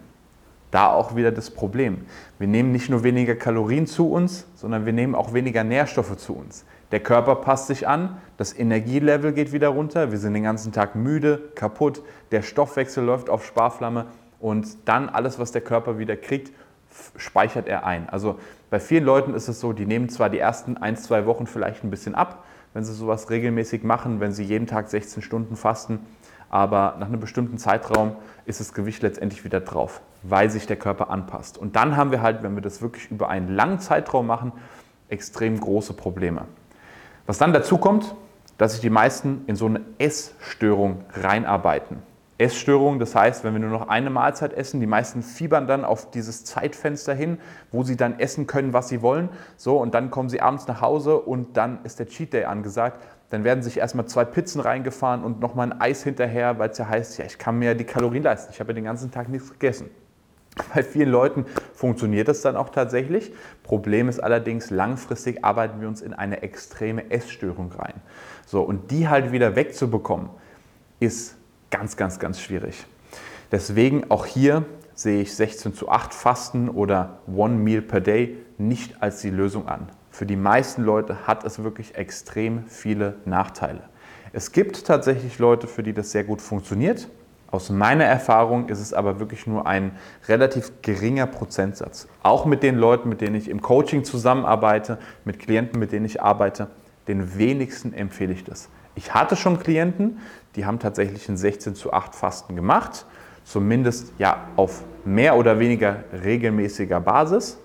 Da 0.71 0.91
auch 0.91 1.15
wieder 1.15 1.31
das 1.31 1.49
Problem. 1.49 2.05
Wir 2.39 2.47
nehmen 2.47 2.71
nicht 2.71 2.89
nur 2.89 3.03
weniger 3.03 3.35
Kalorien 3.35 3.87
zu 3.87 4.11
uns, 4.11 4.47
sondern 4.55 4.85
wir 4.85 4.93
nehmen 4.93 5.15
auch 5.15 5.33
weniger 5.33 5.63
Nährstoffe 5.63 6.17
zu 6.17 6.33
uns. 6.33 6.65
Der 6.91 6.99
Körper 7.01 7.35
passt 7.35 7.67
sich 7.67 7.87
an, 7.87 8.17
das 8.37 8.57
Energielevel 8.57 9.33
geht 9.33 9.51
wieder 9.51 9.69
runter, 9.69 10.11
wir 10.11 10.17
sind 10.17 10.33
den 10.33 10.43
ganzen 10.43 10.71
Tag 10.71 10.95
müde, 10.95 11.49
kaputt, 11.55 12.01
der 12.31 12.41
Stoffwechsel 12.41 13.03
läuft 13.03 13.29
auf 13.29 13.45
Sparflamme 13.45 14.05
und 14.39 14.67
dann 14.85 15.09
alles, 15.09 15.37
was 15.37 15.51
der 15.51 15.61
Körper 15.61 15.99
wieder 15.99 16.15
kriegt, 16.15 16.53
speichert 17.17 17.67
er 17.67 17.85
ein. 17.85 18.07
Also 18.09 18.39
bei 18.69 18.79
vielen 18.79 19.03
Leuten 19.03 19.33
ist 19.33 19.47
es 19.47 19.59
so, 19.59 19.73
die 19.73 19.85
nehmen 19.85 20.09
zwar 20.09 20.29
die 20.29 20.39
ersten 20.39 20.77
ein, 20.77 20.95
zwei 20.95 21.25
Wochen 21.25 21.47
vielleicht 21.47 21.83
ein 21.83 21.89
bisschen 21.89 22.15
ab, 22.15 22.43
wenn 22.73 22.83
sie 22.83 22.93
sowas 22.93 23.29
regelmäßig 23.29 23.83
machen, 23.83 24.19
wenn 24.19 24.31
sie 24.31 24.43
jeden 24.43 24.67
Tag 24.67 24.89
16 24.89 25.23
Stunden 25.23 25.55
fasten, 25.55 25.99
aber 26.49 26.95
nach 26.99 27.07
einem 27.07 27.19
bestimmten 27.19 27.57
Zeitraum 27.57 28.15
ist 28.45 28.59
das 28.59 28.73
Gewicht 28.73 29.01
letztendlich 29.01 29.43
wieder 29.43 29.59
drauf, 29.59 30.01
weil 30.23 30.49
sich 30.49 30.67
der 30.67 30.77
Körper 30.77 31.09
anpasst. 31.09 31.57
Und 31.57 31.75
dann 31.75 31.97
haben 31.97 32.11
wir 32.11 32.21
halt, 32.21 32.43
wenn 32.43 32.55
wir 32.55 32.61
das 32.61 32.81
wirklich 32.81 33.11
über 33.11 33.29
einen 33.29 33.53
langen 33.53 33.79
Zeitraum 33.79 34.27
machen, 34.27 34.51
extrem 35.09 35.59
große 35.59 35.93
Probleme. 35.93 36.43
Was 37.25 37.37
dann 37.37 37.53
dazu 37.53 37.77
kommt, 37.77 38.15
dass 38.57 38.73
sich 38.73 38.81
die 38.81 38.89
meisten 38.89 39.43
in 39.47 39.55
so 39.55 39.65
eine 39.65 39.81
Essstörung 39.97 41.03
reinarbeiten. 41.13 42.01
Essstörung, 42.39 42.99
das 42.99 43.15
heißt, 43.15 43.43
wenn 43.43 43.53
wir 43.53 43.59
nur 43.59 43.71
noch 43.71 43.87
eine 43.87 44.11
Mahlzeit 44.11 44.53
essen, 44.53 44.79
die 44.79 44.85
meisten 44.85 45.23
fiebern 45.23 45.65
dann 45.65 45.83
auf 45.83 46.11
dieses 46.11 46.45
Zeitfenster 46.45 47.15
hin, 47.15 47.39
wo 47.71 47.83
sie 47.83 47.97
dann 47.97 48.19
essen 48.19 48.45
können, 48.45 48.73
was 48.73 48.89
sie 48.89 49.01
wollen. 49.01 49.29
So, 49.55 49.77
und 49.77 49.95
dann 49.95 50.11
kommen 50.11 50.29
sie 50.29 50.39
abends 50.39 50.67
nach 50.67 50.81
Hause 50.81 51.17
und 51.19 51.57
dann 51.57 51.79
ist 51.83 51.97
der 51.97 52.07
Cheat 52.07 52.33
Day 52.33 52.45
angesagt. 52.45 53.01
Dann 53.29 53.43
werden 53.43 53.61
sich 53.61 53.77
erstmal 53.77 54.05
zwei 54.05 54.23
Pizzen 54.23 54.61
reingefahren 54.61 55.23
und 55.23 55.41
nochmal 55.41 55.71
ein 55.71 55.81
Eis 55.81 56.03
hinterher, 56.03 56.59
weil 56.59 56.69
es 56.69 56.77
ja 56.77 56.87
heißt, 56.87 57.17
ja, 57.17 57.25
ich 57.25 57.37
kann 57.37 57.59
mir 57.59 57.75
die 57.75 57.83
Kalorien 57.83 58.23
leisten. 58.23 58.51
Ich 58.53 58.59
habe 58.59 58.71
ja 58.71 58.75
den 58.75 58.85
ganzen 58.85 59.11
Tag 59.11 59.27
nichts 59.27 59.51
gegessen. 59.51 59.89
Bei 60.73 60.81
vielen 60.81 61.09
Leuten 61.09 61.45
funktioniert 61.73 62.27
das 62.27 62.41
dann 62.41 62.55
auch 62.55 62.69
tatsächlich. 62.69 63.33
Problem 63.63 64.07
ist 64.07 64.19
allerdings, 64.19 64.69
langfristig 64.69 65.43
arbeiten 65.43 65.81
wir 65.81 65.87
uns 65.87 66.01
in 66.01 66.13
eine 66.13 66.41
extreme 66.41 67.11
Essstörung 67.11 67.71
rein. 67.73 67.95
So, 68.45 68.61
und 68.61 68.91
die 68.91 69.09
halt 69.09 69.31
wieder 69.31 69.55
wegzubekommen, 69.55 70.29
ist 70.99 71.35
ganz, 71.69 71.97
ganz, 71.97 72.19
ganz 72.19 72.39
schwierig. 72.39 72.85
Deswegen 73.51 74.09
auch 74.09 74.25
hier 74.25 74.65
sehe 74.93 75.21
ich 75.21 75.35
16 75.35 75.73
zu 75.73 75.89
8 75.89 76.13
Fasten 76.13 76.69
oder 76.69 77.19
One 77.27 77.55
Meal 77.55 77.81
per 77.81 78.01
Day 78.01 78.37
nicht 78.57 79.01
als 79.01 79.21
die 79.21 79.29
Lösung 79.29 79.67
an. 79.67 79.89
Für 80.17 80.25
die 80.25 80.35
meisten 80.35 80.81
Leute 80.81 81.27
hat 81.27 81.43
es 81.43 81.61
wirklich 81.61 81.93
extrem 81.93 82.65
viele 82.65 83.17
Nachteile. 83.25 83.81
Es 84.33 84.51
gibt 84.51 84.87
tatsächlich 84.87 85.37
Leute, 85.37 85.67
für 85.67 85.83
die 85.83 85.93
das 85.93 86.09
sehr 86.09 86.23
gut 86.23 86.41
funktioniert. 86.41 87.07
Aus 87.51 87.69
meiner 87.69 88.05
Erfahrung 88.05 88.67
ist 88.67 88.79
es 88.79 88.93
aber 88.93 89.19
wirklich 89.19 89.45
nur 89.45 89.67
ein 89.67 89.91
relativ 90.27 90.71
geringer 90.81 91.27
Prozentsatz. 91.27 92.07
Auch 92.23 92.45
mit 92.45 92.63
den 92.63 92.77
Leuten, 92.77 93.09
mit 93.09 93.21
denen 93.21 93.35
ich 93.35 93.47
im 93.47 93.61
Coaching 93.61 94.03
zusammenarbeite, 94.05 94.97
mit 95.23 95.37
Klienten, 95.37 95.79
mit 95.79 95.91
denen 95.91 96.07
ich 96.07 96.19
arbeite, 96.19 96.65
den 97.07 97.37
wenigsten 97.37 97.93
empfehle 97.93 98.33
ich 98.33 98.43
das. 98.43 98.69
Ich 98.95 99.13
hatte 99.13 99.35
schon 99.35 99.59
Klienten, 99.59 100.17
die 100.55 100.65
haben 100.65 100.79
tatsächlich 100.79 101.29
ein 101.29 101.37
16 101.37 101.75
zu 101.75 101.93
8 101.93 102.15
Fasten 102.15 102.55
gemacht, 102.55 103.05
zumindest 103.43 104.13
ja 104.17 104.47
auf 104.55 104.83
mehr 105.05 105.35
oder 105.35 105.59
weniger 105.59 106.05
regelmäßiger 106.11 107.01
Basis. 107.01 107.59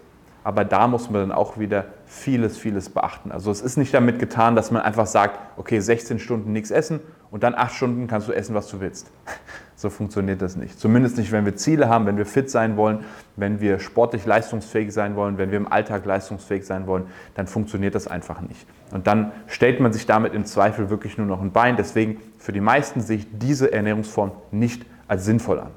Aber 0.45 0.65
da 0.65 0.89
muss 0.89 1.09
man 1.09 1.29
dann 1.29 1.33
auch 1.33 1.59
wieder 1.59 1.87
vieles, 2.13 2.59
vieles 2.59 2.91
beachten. 2.91 3.33
Also 3.33 3.51
es 3.51 3.63
ist 3.63 3.79
nicht 3.79 3.95
damit 3.95 4.19
getan, 4.19 4.55
dass 4.55 4.71
man 4.71 4.83
einfach 4.83 5.07
sagt, 5.07 5.39
okay, 5.57 5.81
16 5.81 6.19
Stunden 6.19 6.53
nichts 6.53 6.71
essen 6.71 7.01
und 7.31 7.43
dann 7.43 7.55
8 7.55 7.75
Stunden 7.75 8.07
kannst 8.07 8.29
du 8.29 8.33
essen, 8.33 8.55
was 8.55 8.69
du 8.69 8.81
willst. 8.81 9.11
So 9.75 9.91
funktioniert 9.91 10.41
das 10.41 10.55
nicht. 10.55 10.79
Zumindest 10.79 11.19
nicht, 11.19 11.33
wenn 11.33 11.45
wir 11.45 11.57
Ziele 11.57 11.89
haben, 11.89 12.07
wenn 12.07 12.17
wir 12.17 12.27
fit 12.27 12.49
sein 12.49 12.77
wollen, 12.77 13.01
wenn 13.35 13.61
wir 13.61 13.81
sportlich 13.81 14.25
leistungsfähig 14.25 14.93
sein 14.93 15.17
wollen, 15.17 15.39
wenn 15.39 15.51
wir 15.51 15.57
im 15.57 15.67
Alltag 15.67 16.05
leistungsfähig 16.05 16.65
sein 16.65 16.87
wollen, 16.87 17.07
dann 17.35 17.49
funktioniert 17.49 17.97
das 17.97 18.07
einfach 18.07 18.43
nicht. 18.43 18.65
Und 18.93 19.09
dann 19.09 19.33
stellt 19.49 19.81
man 19.81 19.93
sich 19.93 20.07
damit 20.07 20.35
im 20.35 20.45
Zweifel 20.45 20.89
wirklich 20.89 21.19
nur 21.19 21.27
noch 21.27 21.43
ein 21.43 21.51
Bein. 21.51 21.77
Deswegen 21.77 22.21
für 22.39 22.53
die 22.53 22.61
meisten 22.61 23.01
sehe 23.01 23.17
ich 23.17 23.27
diese 23.33 23.73
Ernährungsform 23.73 24.31
nicht 24.53 24.87
als 25.09 25.25
sinnvoll 25.25 25.59
an. 25.59 25.71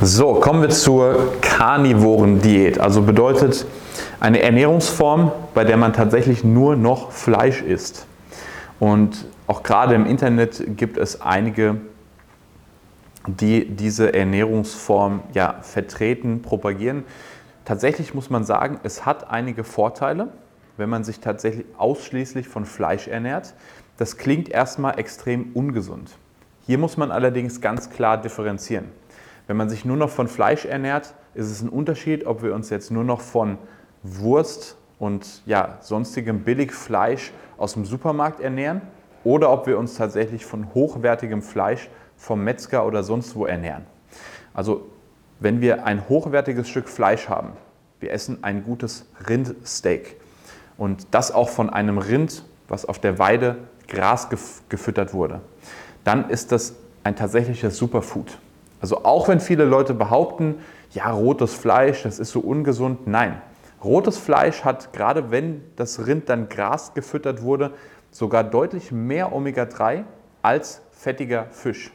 So, 0.00 0.34
kommen 0.34 0.60
wir 0.60 0.70
zur 0.70 1.34
karnivoren 1.40 2.42
Diät. 2.42 2.80
Also 2.80 3.02
bedeutet 3.02 3.64
eine 4.18 4.42
Ernährungsform, 4.42 5.30
bei 5.54 5.62
der 5.62 5.76
man 5.76 5.92
tatsächlich 5.92 6.42
nur 6.42 6.74
noch 6.74 7.12
Fleisch 7.12 7.62
isst. 7.62 8.06
Und 8.80 9.24
auch 9.46 9.62
gerade 9.62 9.94
im 9.94 10.04
Internet 10.04 10.76
gibt 10.76 10.98
es 10.98 11.20
einige, 11.20 11.76
die 13.26 13.66
diese 13.66 14.12
Ernährungsform 14.12 15.22
ja, 15.32 15.56
vertreten, 15.62 16.42
propagieren. 16.42 17.04
Tatsächlich 17.64 18.14
muss 18.14 18.30
man 18.30 18.44
sagen, 18.44 18.80
es 18.82 19.06
hat 19.06 19.30
einige 19.30 19.62
Vorteile, 19.62 20.28
wenn 20.76 20.90
man 20.90 21.04
sich 21.04 21.20
tatsächlich 21.20 21.66
ausschließlich 21.78 22.48
von 22.48 22.64
Fleisch 22.64 23.06
ernährt. 23.06 23.54
Das 23.96 24.16
klingt 24.16 24.48
erstmal 24.48 24.98
extrem 24.98 25.52
ungesund. 25.54 26.10
Hier 26.66 26.78
muss 26.78 26.96
man 26.96 27.12
allerdings 27.12 27.60
ganz 27.60 27.90
klar 27.90 28.20
differenzieren. 28.20 28.86
Wenn 29.46 29.56
man 29.56 29.68
sich 29.68 29.84
nur 29.84 29.96
noch 29.96 30.10
von 30.10 30.28
Fleisch 30.28 30.64
ernährt, 30.64 31.14
ist 31.34 31.50
es 31.50 31.60
ein 31.62 31.68
Unterschied, 31.68 32.26
ob 32.26 32.42
wir 32.42 32.54
uns 32.54 32.70
jetzt 32.70 32.90
nur 32.90 33.04
noch 33.04 33.20
von 33.20 33.58
Wurst 34.02 34.76
und 34.98 35.42
ja, 35.46 35.78
sonstigem 35.80 36.40
Billigfleisch 36.40 37.32
aus 37.58 37.74
dem 37.74 37.84
Supermarkt 37.84 38.40
ernähren 38.40 38.80
oder 39.22 39.50
ob 39.50 39.66
wir 39.66 39.78
uns 39.78 39.96
tatsächlich 39.96 40.44
von 40.46 40.72
hochwertigem 40.74 41.42
Fleisch 41.42 41.88
vom 42.16 42.44
Metzger 42.44 42.86
oder 42.86 43.02
sonst 43.02 43.34
wo 43.34 43.46
ernähren. 43.46 43.84
Also 44.52 44.86
wenn 45.40 45.60
wir 45.60 45.84
ein 45.84 46.08
hochwertiges 46.08 46.68
Stück 46.68 46.88
Fleisch 46.88 47.28
haben, 47.28 47.52
wir 48.00 48.12
essen 48.12 48.38
ein 48.42 48.64
gutes 48.64 49.06
Rindsteak 49.28 50.16
und 50.76 51.08
das 51.10 51.32
auch 51.32 51.48
von 51.48 51.70
einem 51.70 51.98
Rind, 51.98 52.44
was 52.68 52.86
auf 52.86 52.98
der 52.98 53.18
Weide 53.18 53.56
Gras 53.88 54.28
gefüttert 54.68 55.12
wurde, 55.12 55.40
dann 56.04 56.30
ist 56.30 56.52
das 56.52 56.74
ein 57.02 57.16
tatsächliches 57.16 57.76
Superfood. 57.76 58.38
Also 58.84 59.02
auch 59.02 59.28
wenn 59.28 59.40
viele 59.40 59.64
Leute 59.64 59.94
behaupten, 59.94 60.56
ja, 60.90 61.10
rotes 61.10 61.54
Fleisch, 61.54 62.02
das 62.02 62.18
ist 62.18 62.32
so 62.32 62.40
ungesund, 62.40 63.06
nein. 63.06 63.40
Rotes 63.82 64.18
Fleisch 64.18 64.62
hat, 64.62 64.92
gerade 64.92 65.30
wenn 65.30 65.62
das 65.76 66.06
Rind 66.06 66.28
dann 66.28 66.50
Gras 66.50 66.92
gefüttert 66.92 67.40
wurde, 67.40 67.70
sogar 68.10 68.44
deutlich 68.44 68.92
mehr 68.92 69.32
Omega-3 69.32 70.04
als 70.42 70.82
fettiger 70.92 71.46
Fisch 71.46 71.92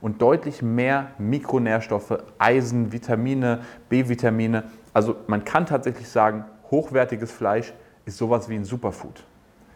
und 0.00 0.22
deutlich 0.22 0.62
mehr 0.62 1.08
Mikronährstoffe, 1.18 2.22
Eisen, 2.38 2.90
Vitamine, 2.90 3.60
B-Vitamine. 3.90 4.64
Also 4.94 5.16
man 5.26 5.44
kann 5.44 5.66
tatsächlich 5.66 6.08
sagen, 6.08 6.46
hochwertiges 6.70 7.30
Fleisch 7.30 7.74
ist 8.06 8.16
sowas 8.16 8.48
wie 8.48 8.54
ein 8.54 8.64
Superfood. 8.64 9.24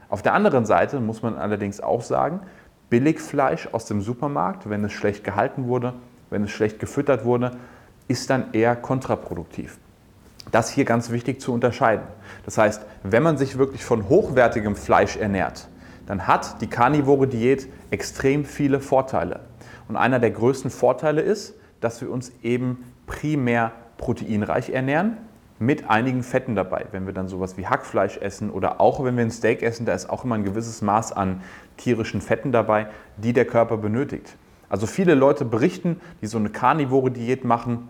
Auf 0.08 0.22
der 0.22 0.32
anderen 0.32 0.64
Seite 0.64 0.98
muss 1.00 1.20
man 1.20 1.36
allerdings 1.36 1.82
auch 1.82 2.00
sagen, 2.00 2.40
Billigfleisch 2.88 3.68
aus 3.72 3.84
dem 3.84 4.00
Supermarkt, 4.00 4.70
wenn 4.70 4.82
es 4.82 4.92
schlecht 4.92 5.24
gehalten 5.24 5.68
wurde, 5.68 5.92
wenn 6.30 6.44
es 6.44 6.50
schlecht 6.50 6.78
gefüttert 6.78 7.24
wurde, 7.24 7.52
ist 8.08 8.30
dann 8.30 8.52
eher 8.52 8.76
kontraproduktiv. 8.76 9.78
Das 10.50 10.70
hier 10.70 10.84
ganz 10.84 11.10
wichtig 11.10 11.40
zu 11.40 11.52
unterscheiden. 11.52 12.04
Das 12.44 12.58
heißt, 12.58 12.82
wenn 13.02 13.22
man 13.22 13.38
sich 13.38 13.56
wirklich 13.58 13.84
von 13.84 14.08
hochwertigem 14.08 14.76
Fleisch 14.76 15.16
ernährt, 15.16 15.68
dann 16.06 16.26
hat 16.26 16.60
die 16.60 16.66
karnivore 16.66 17.26
Diät 17.26 17.66
extrem 17.90 18.44
viele 18.44 18.80
Vorteile. 18.80 19.40
Und 19.88 19.96
einer 19.96 20.18
der 20.18 20.30
größten 20.30 20.70
Vorteile 20.70 21.22
ist, 21.22 21.54
dass 21.80 22.00
wir 22.00 22.10
uns 22.10 22.32
eben 22.42 22.84
primär 23.06 23.72
proteinreich 23.96 24.70
ernähren, 24.70 25.16
mit 25.58 25.88
einigen 25.88 26.22
Fetten 26.22 26.54
dabei. 26.54 26.86
Wenn 26.90 27.06
wir 27.06 27.12
dann 27.12 27.28
sowas 27.28 27.56
wie 27.56 27.66
Hackfleisch 27.66 28.18
essen 28.18 28.50
oder 28.50 28.80
auch 28.80 29.02
wenn 29.04 29.16
wir 29.16 29.24
ein 29.24 29.30
Steak 29.30 29.62
essen, 29.62 29.86
da 29.86 29.94
ist 29.94 30.10
auch 30.10 30.24
immer 30.24 30.34
ein 30.34 30.44
gewisses 30.44 30.82
Maß 30.82 31.12
an 31.12 31.42
tierischen 31.76 32.20
Fetten 32.20 32.52
dabei, 32.52 32.88
die 33.16 33.32
der 33.32 33.44
Körper 33.44 33.76
benötigt. 33.76 34.36
Also 34.74 34.88
viele 34.88 35.14
Leute 35.14 35.44
berichten, 35.44 36.00
die 36.20 36.26
so 36.26 36.36
eine 36.36 36.50
karnivore 36.50 37.12
Diät 37.12 37.44
machen, 37.44 37.88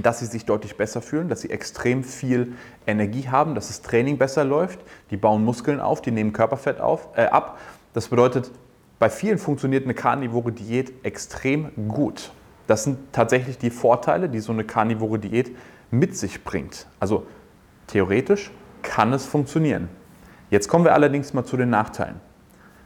dass 0.00 0.20
sie 0.20 0.24
sich 0.24 0.46
deutlich 0.46 0.74
besser 0.78 1.02
fühlen, 1.02 1.28
dass 1.28 1.42
sie 1.42 1.50
extrem 1.50 2.02
viel 2.02 2.54
Energie 2.86 3.28
haben, 3.28 3.54
dass 3.54 3.68
das 3.68 3.82
Training 3.82 4.16
besser 4.16 4.42
läuft, 4.42 4.80
die 5.10 5.18
bauen 5.18 5.44
Muskeln 5.44 5.80
auf, 5.80 6.00
die 6.00 6.10
nehmen 6.10 6.32
Körperfett 6.32 6.80
auf, 6.80 7.10
äh, 7.14 7.26
ab. 7.26 7.58
Das 7.92 8.08
bedeutet, 8.08 8.50
bei 8.98 9.10
vielen 9.10 9.36
funktioniert 9.36 9.84
eine 9.84 9.92
karnivore 9.92 10.50
Diät 10.50 10.94
extrem 11.04 11.72
gut. 11.88 12.32
Das 12.66 12.84
sind 12.84 13.12
tatsächlich 13.12 13.58
die 13.58 13.68
Vorteile, 13.68 14.30
die 14.30 14.40
so 14.40 14.50
eine 14.50 14.64
karnivore 14.64 15.18
Diät 15.18 15.54
mit 15.90 16.16
sich 16.16 16.42
bringt. 16.42 16.86
Also 17.00 17.26
theoretisch 17.86 18.50
kann 18.80 19.12
es 19.12 19.26
funktionieren. 19.26 19.90
Jetzt 20.48 20.68
kommen 20.68 20.86
wir 20.86 20.94
allerdings 20.94 21.34
mal 21.34 21.44
zu 21.44 21.58
den 21.58 21.68
Nachteilen. 21.68 22.18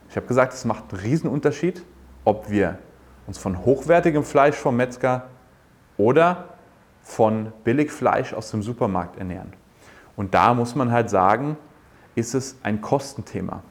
Ich 0.09 0.17
habe 0.17 0.27
gesagt, 0.27 0.51
es 0.51 0.65
macht 0.65 0.91
einen 0.91 1.01
Riesenunterschied, 1.03 1.83
ob 2.25 2.49
wir 2.49 2.79
uns 3.27 3.37
von 3.37 3.65
hochwertigem 3.65 4.23
Fleisch 4.23 4.55
vom 4.55 4.77
Metzger 4.77 5.27
oder 5.97 6.45
von 7.01 7.51
Billigfleisch 7.63 8.33
aus 8.33 8.51
dem 8.51 8.61
Supermarkt 8.61 9.17
ernähren. 9.17 9.53
Und 10.15 10.33
da 10.33 10.53
muss 10.53 10.75
man 10.75 10.91
halt 10.91 11.09
sagen, 11.09 11.57
ist 12.15 12.33
es 12.33 12.57
ein 12.63 12.81
Kostenthema. 12.81 13.63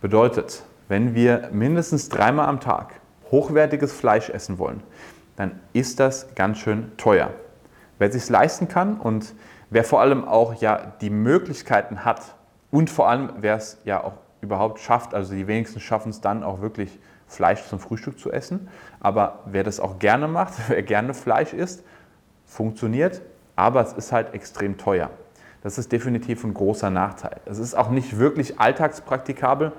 Bedeutet, 0.00 0.64
wenn 0.88 1.14
wir 1.14 1.50
mindestens 1.52 2.08
dreimal 2.08 2.48
am 2.48 2.60
Tag 2.60 2.94
hochwertiges 3.30 3.92
Fleisch 3.92 4.30
essen 4.30 4.58
wollen, 4.58 4.82
dann 5.36 5.58
ist 5.72 6.00
das 6.00 6.34
ganz 6.34 6.58
schön 6.58 6.92
teuer. 6.96 7.30
Wer 7.98 8.12
sich 8.12 8.22
es 8.22 8.30
leisten 8.30 8.68
kann 8.68 8.98
und 8.98 9.34
wer 9.70 9.84
vor 9.84 10.00
allem 10.00 10.26
auch 10.26 10.54
ja 10.54 10.92
die 11.00 11.10
Möglichkeiten 11.10 12.04
hat 12.04 12.34
und 12.70 12.90
vor 12.90 13.08
allem 13.08 13.30
wer 13.38 13.56
es 13.56 13.78
ja 13.84 14.02
auch 14.02 14.14
überhaupt 14.40 14.80
schafft, 14.80 15.14
also 15.14 15.34
die 15.34 15.46
wenigsten 15.46 15.80
schaffen 15.80 16.10
es 16.10 16.20
dann 16.20 16.42
auch 16.42 16.60
wirklich 16.60 16.98
Fleisch 17.32 17.64
zum 17.66 17.78
Frühstück 17.78 18.18
zu 18.18 18.30
essen, 18.30 18.68
aber 19.00 19.40
wer 19.46 19.64
das 19.64 19.80
auch 19.80 19.98
gerne 19.98 20.28
macht, 20.28 20.54
wer 20.68 20.82
gerne 20.82 21.14
Fleisch 21.14 21.52
isst, 21.52 21.84
funktioniert, 22.46 23.22
aber 23.56 23.80
es 23.80 23.92
ist 23.92 24.12
halt 24.12 24.34
extrem 24.34 24.78
teuer. 24.78 25.10
Das 25.62 25.78
ist 25.78 25.92
definitiv 25.92 26.44
ein 26.44 26.54
großer 26.54 26.90
Nachteil. 26.90 27.40
Es 27.46 27.58
ist 27.58 27.74
auch 27.74 27.90
nicht 27.90 28.18
wirklich 28.18 28.58
alltagspraktikabel. 28.58 29.72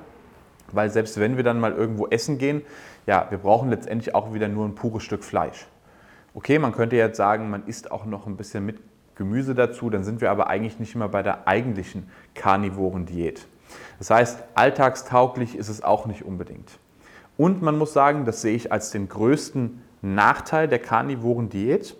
weil 0.72 0.90
selbst 0.90 1.20
wenn 1.20 1.38
wir 1.38 1.44
dann 1.44 1.60
mal 1.60 1.74
irgendwo 1.74 2.08
essen 2.08 2.38
gehen, 2.38 2.64
ja, 3.06 3.28
wir 3.30 3.38
brauchen 3.38 3.70
letztendlich 3.70 4.16
auch 4.16 4.34
wieder 4.34 4.48
nur 4.48 4.66
ein 4.66 4.76
pures 4.76 5.04
Stück 5.04 5.24
Fleisch. 5.24 5.68
Okay, 6.34 6.58
man 6.58 6.72
könnte 6.72 6.96
jetzt 6.96 7.18
sagen, 7.18 7.50
man 7.50 7.68
isst 7.68 7.92
auch 7.92 8.06
noch 8.06 8.26
ein 8.26 8.38
bisschen 8.38 8.66
mit 8.66 8.80
Gemüse 9.16 9.54
dazu, 9.54 9.90
dann 9.90 10.04
sind 10.04 10.22
wir 10.22 10.32
aber 10.32 10.48
eigentlich 10.48 10.80
nicht 10.80 10.96
mehr 10.96 11.10
bei 11.10 11.22
der 11.22 11.48
eigentlichen 11.48 12.10
karnivoren 12.34 13.06
Diät. 13.06 13.46
Das 14.00 14.10
heißt, 14.10 14.44
alltagstauglich 14.56 15.56
ist 15.56 15.70
es 15.70 15.84
auch 15.84 16.06
nicht 16.06 16.24
unbedingt. 16.24 16.80
Und 17.38 17.62
man 17.62 17.78
muss 17.78 17.94
sagen, 17.94 18.26
das 18.26 18.42
sehe 18.42 18.56
ich 18.56 18.72
als 18.72 18.92
den 18.92 19.10
größten 19.10 19.82
Nachteil 20.02 20.68
der 20.68 20.80
karnivoren 20.80 21.50
Diät, 21.50 21.96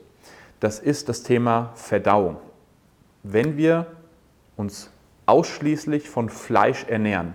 das 0.60 0.80
ist 0.80 1.10
das 1.10 1.24
Thema 1.24 1.72
Verdauung. 1.76 2.38
Wenn 3.24 3.58
wir 3.58 3.88
uns 4.56 4.92
ausschließlich 5.26 6.10
von 6.10 6.30
Fleisch 6.30 6.86
ernähren, 6.88 7.34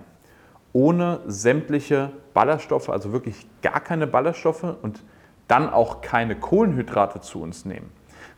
ohne 0.73 1.21
sämtliche 1.25 2.11
Ballaststoffe, 2.33 2.89
also 2.89 3.11
wirklich 3.11 3.47
gar 3.61 3.79
keine 3.79 4.07
Ballaststoffe 4.07 4.75
und 4.81 5.03
dann 5.47 5.69
auch 5.69 6.01
keine 6.01 6.35
Kohlenhydrate 6.35 7.21
zu 7.21 7.41
uns 7.41 7.65
nehmen. 7.65 7.91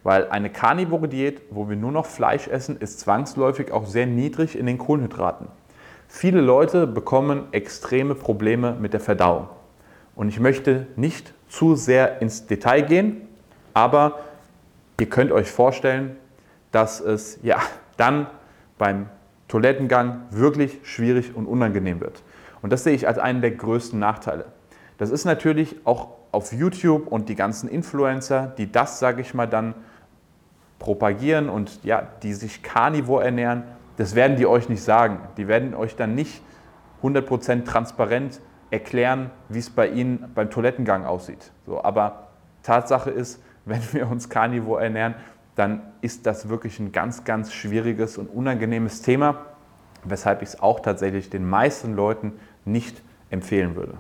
Weil 0.03 0.30
eine 0.30 0.50
karnivore 0.50 1.08
Diät, 1.08 1.41
wo 1.51 1.70
wir 1.70 1.75
nur 1.75 1.91
noch 1.91 2.06
Fleisch 2.06 2.48
essen, 2.48 2.77
ist 2.77 3.01
zwangsläufig 3.01 3.72
auch 3.72 3.86
sehr 3.86 4.08
niedrig 4.08 4.58
in 4.58 4.65
den 4.65 4.77
Kohlenhydraten. 4.77 5.48
Viele 6.13 6.41
Leute 6.41 6.88
bekommen 6.88 7.46
extreme 7.53 8.15
Probleme 8.15 8.75
mit 8.77 8.91
der 8.91 9.00
Verdauung. 9.00 9.48
Und 10.13 10.27
ich 10.27 10.41
möchte 10.41 10.88
nicht 10.98 11.34
zu 11.48 11.75
sehr 11.75 12.22
ins 12.22 12.46
Detail 12.48 12.82
gehen, 12.82 13.30
aber 13.74 14.20
ihr 15.00 15.08
könnt 15.08 15.32
euch 15.32 15.50
vorstellen, 15.50 16.18
dass 16.74 17.00
es 17.00 17.39
ja 17.44 17.62
dann 17.96 18.27
beim 18.77 19.08
Toilettengang 19.48 20.24
wirklich 20.32 20.80
schwierig 20.84 21.34
und 21.34 21.46
unangenehm 21.46 22.01
wird. 22.01 22.22
Und 22.62 22.74
das 22.74 22.84
sehe 22.84 22.94
ich 22.94 23.08
als 23.08 23.18
einen 23.18 23.39
der 23.39 23.51
größten 23.51 23.98
Nachteile. 23.98 24.46
Das 24.98 25.12
ist 25.12 25.24
natürlich 25.24 25.77
auch 25.86 26.10
auf 26.34 26.51
YouTube 26.51 27.08
und 27.08 27.30
die 27.30 27.36
ganzen 27.36 27.70
Influencer, 27.70 28.53
die 28.58 28.70
das, 28.70 29.00
sage 29.00 29.22
ich 29.22 29.34
mal, 29.34 29.48
dann 29.48 29.75
propagieren 30.77 31.48
und 31.48 31.86
ja, 31.86 32.06
die 32.22 32.34
sich 32.34 32.62
carnivore 32.62 33.24
ernähren, 33.24 33.63
das 34.01 34.15
werden 34.15 34.36
die 34.36 34.48
euch 34.48 34.67
nicht 34.67 34.81
sagen. 34.81 35.20
Die 35.38 35.48
werden 35.48 35.75
euch 35.75 35.96
dann 35.96 36.15
nicht 36.15 36.41
100% 37.03 37.65
transparent 37.65 38.41
erklären, 38.72 39.29
wie 39.48 39.60
es 39.60 39.70
bei 39.70 39.89
ihnen 39.89 40.31
beim 40.34 40.50
Toilettengang 40.50 41.05
aussieht. 41.05 41.51
So, 41.67 41.84
aber 41.84 42.29
Tatsache 42.63 43.12
ist, 43.12 43.43
wenn 43.65 43.81
wir 43.91 44.10
uns 44.10 44.27
carnivore 44.27 44.84
ernähren, 44.84 45.13
dann 45.53 45.84
ist 46.01 46.25
das 46.25 46.50
wirklich 46.50 46.79
ein 46.79 46.91
ganz, 46.91 47.25
ganz 47.25 47.53
schwieriges 47.53 48.17
und 48.17 48.25
unangenehmes 48.25 49.03
Thema, 49.03 49.46
weshalb 50.03 50.41
ich 50.41 50.50
es 50.50 50.60
auch 50.60 50.79
tatsächlich 50.79 51.29
den 51.29 51.48
meisten 51.48 51.93
Leuten 51.93 52.34
nicht 52.65 53.03
empfehlen 53.29 53.75
würde. 53.75 54.00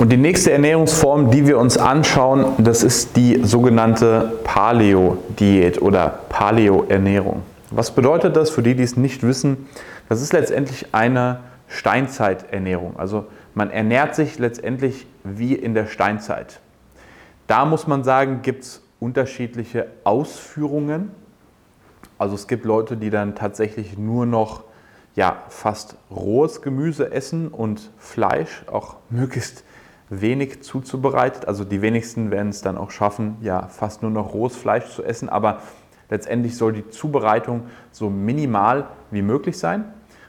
Und 0.00 0.08
die 0.10 0.16
nächste 0.16 0.50
Ernährungsform, 0.50 1.30
die 1.30 1.46
wir 1.46 1.58
uns 1.58 1.76
anschauen, 1.76 2.54
das 2.56 2.82
ist 2.82 3.18
die 3.18 3.44
sogenannte 3.44 4.32
Paleo-Diät 4.44 5.82
oder 5.82 6.20
Paleo-Ernährung. 6.30 7.42
Was 7.70 7.90
bedeutet 7.90 8.34
das 8.34 8.48
für 8.48 8.62
die, 8.62 8.74
die 8.74 8.82
es 8.82 8.96
nicht 8.96 9.22
wissen? 9.22 9.68
Das 10.08 10.22
ist 10.22 10.32
letztendlich 10.32 10.94
eine 10.94 11.40
Steinzeiternährung. 11.68 12.98
Also 12.98 13.26
man 13.52 13.70
ernährt 13.70 14.14
sich 14.14 14.38
letztendlich 14.38 15.06
wie 15.22 15.52
in 15.52 15.74
der 15.74 15.86
Steinzeit. 15.86 16.60
Da 17.46 17.66
muss 17.66 17.86
man 17.86 18.02
sagen, 18.02 18.40
gibt 18.40 18.64
es 18.64 18.82
unterschiedliche 19.00 19.88
Ausführungen. 20.04 21.10
Also 22.16 22.36
es 22.36 22.48
gibt 22.48 22.64
Leute, 22.64 22.96
die 22.96 23.10
dann 23.10 23.34
tatsächlich 23.34 23.98
nur 23.98 24.24
noch 24.24 24.64
ja, 25.14 25.42
fast 25.50 25.96
rohes 26.10 26.62
Gemüse 26.62 27.12
essen 27.12 27.48
und 27.48 27.90
Fleisch, 27.98 28.62
auch 28.66 28.96
möglichst 29.10 29.62
wenig 30.10 30.62
zuzubereitet. 30.62 31.48
Also 31.48 31.64
die 31.64 31.80
wenigsten 31.80 32.30
werden 32.30 32.48
es 32.48 32.60
dann 32.60 32.76
auch 32.76 32.90
schaffen, 32.90 33.36
ja, 33.40 33.68
fast 33.68 34.02
nur 34.02 34.10
noch 34.10 34.34
rohes 34.34 34.56
Fleisch 34.56 34.90
zu 34.90 35.02
essen. 35.02 35.28
Aber 35.28 35.62
letztendlich 36.10 36.56
soll 36.56 36.72
die 36.72 36.88
Zubereitung 36.90 37.62
so 37.92 38.10
minimal 38.10 38.88
wie 39.10 39.22
möglich 39.22 39.56
sein. 39.56 39.84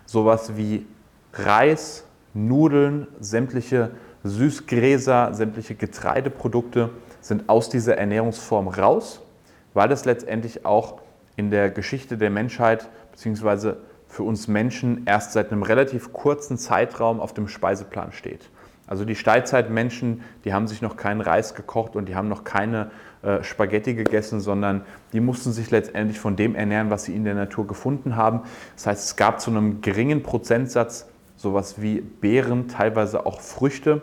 Sowas 0.05 0.55
wie 0.55 0.85
Reis, 1.33 2.05
Nudeln, 2.33 3.07
sämtliche 3.19 3.91
Süßgräser, 4.23 5.33
sämtliche 5.33 5.75
Getreideprodukte 5.75 6.91
sind 7.21 7.49
aus 7.49 7.69
dieser 7.69 7.97
Ernährungsform 7.97 8.67
raus, 8.67 9.21
weil 9.73 9.89
das 9.89 10.05
letztendlich 10.05 10.65
auch 10.65 11.01
in 11.35 11.49
der 11.49 11.71
Geschichte 11.71 12.17
der 12.17 12.29
Menschheit 12.29 12.87
bzw. 13.11 13.73
für 14.07 14.23
uns 14.23 14.47
Menschen 14.47 15.03
erst 15.05 15.33
seit 15.33 15.51
einem 15.51 15.63
relativ 15.63 16.13
kurzen 16.13 16.57
Zeitraum 16.57 17.19
auf 17.19 17.33
dem 17.33 17.47
Speiseplan 17.47 18.11
steht. 18.11 18.49
Also 18.91 19.05
die 19.05 19.15
Steinzeitmenschen, 19.15 20.21
die 20.43 20.53
haben 20.53 20.67
sich 20.67 20.81
noch 20.81 20.97
keinen 20.97 21.21
Reis 21.21 21.55
gekocht 21.55 21.95
und 21.95 22.09
die 22.09 22.15
haben 22.17 22.27
noch 22.27 22.43
keine 22.43 22.91
äh, 23.21 23.41
Spaghetti 23.41 23.93
gegessen, 23.93 24.41
sondern 24.41 24.81
die 25.13 25.21
mussten 25.21 25.53
sich 25.53 25.71
letztendlich 25.71 26.19
von 26.19 26.35
dem 26.35 26.55
ernähren, 26.55 26.89
was 26.89 27.05
sie 27.05 27.15
in 27.15 27.23
der 27.23 27.33
Natur 27.33 27.65
gefunden 27.65 28.17
haben. 28.17 28.41
Das 28.75 28.87
heißt, 28.87 29.05
es 29.05 29.15
gab 29.15 29.39
zu 29.39 29.49
einem 29.49 29.79
geringen 29.79 30.23
Prozentsatz 30.23 31.07
sowas 31.37 31.81
wie 31.81 32.01
Beeren, 32.01 32.67
teilweise 32.67 33.25
auch 33.25 33.39
Früchte 33.39 34.01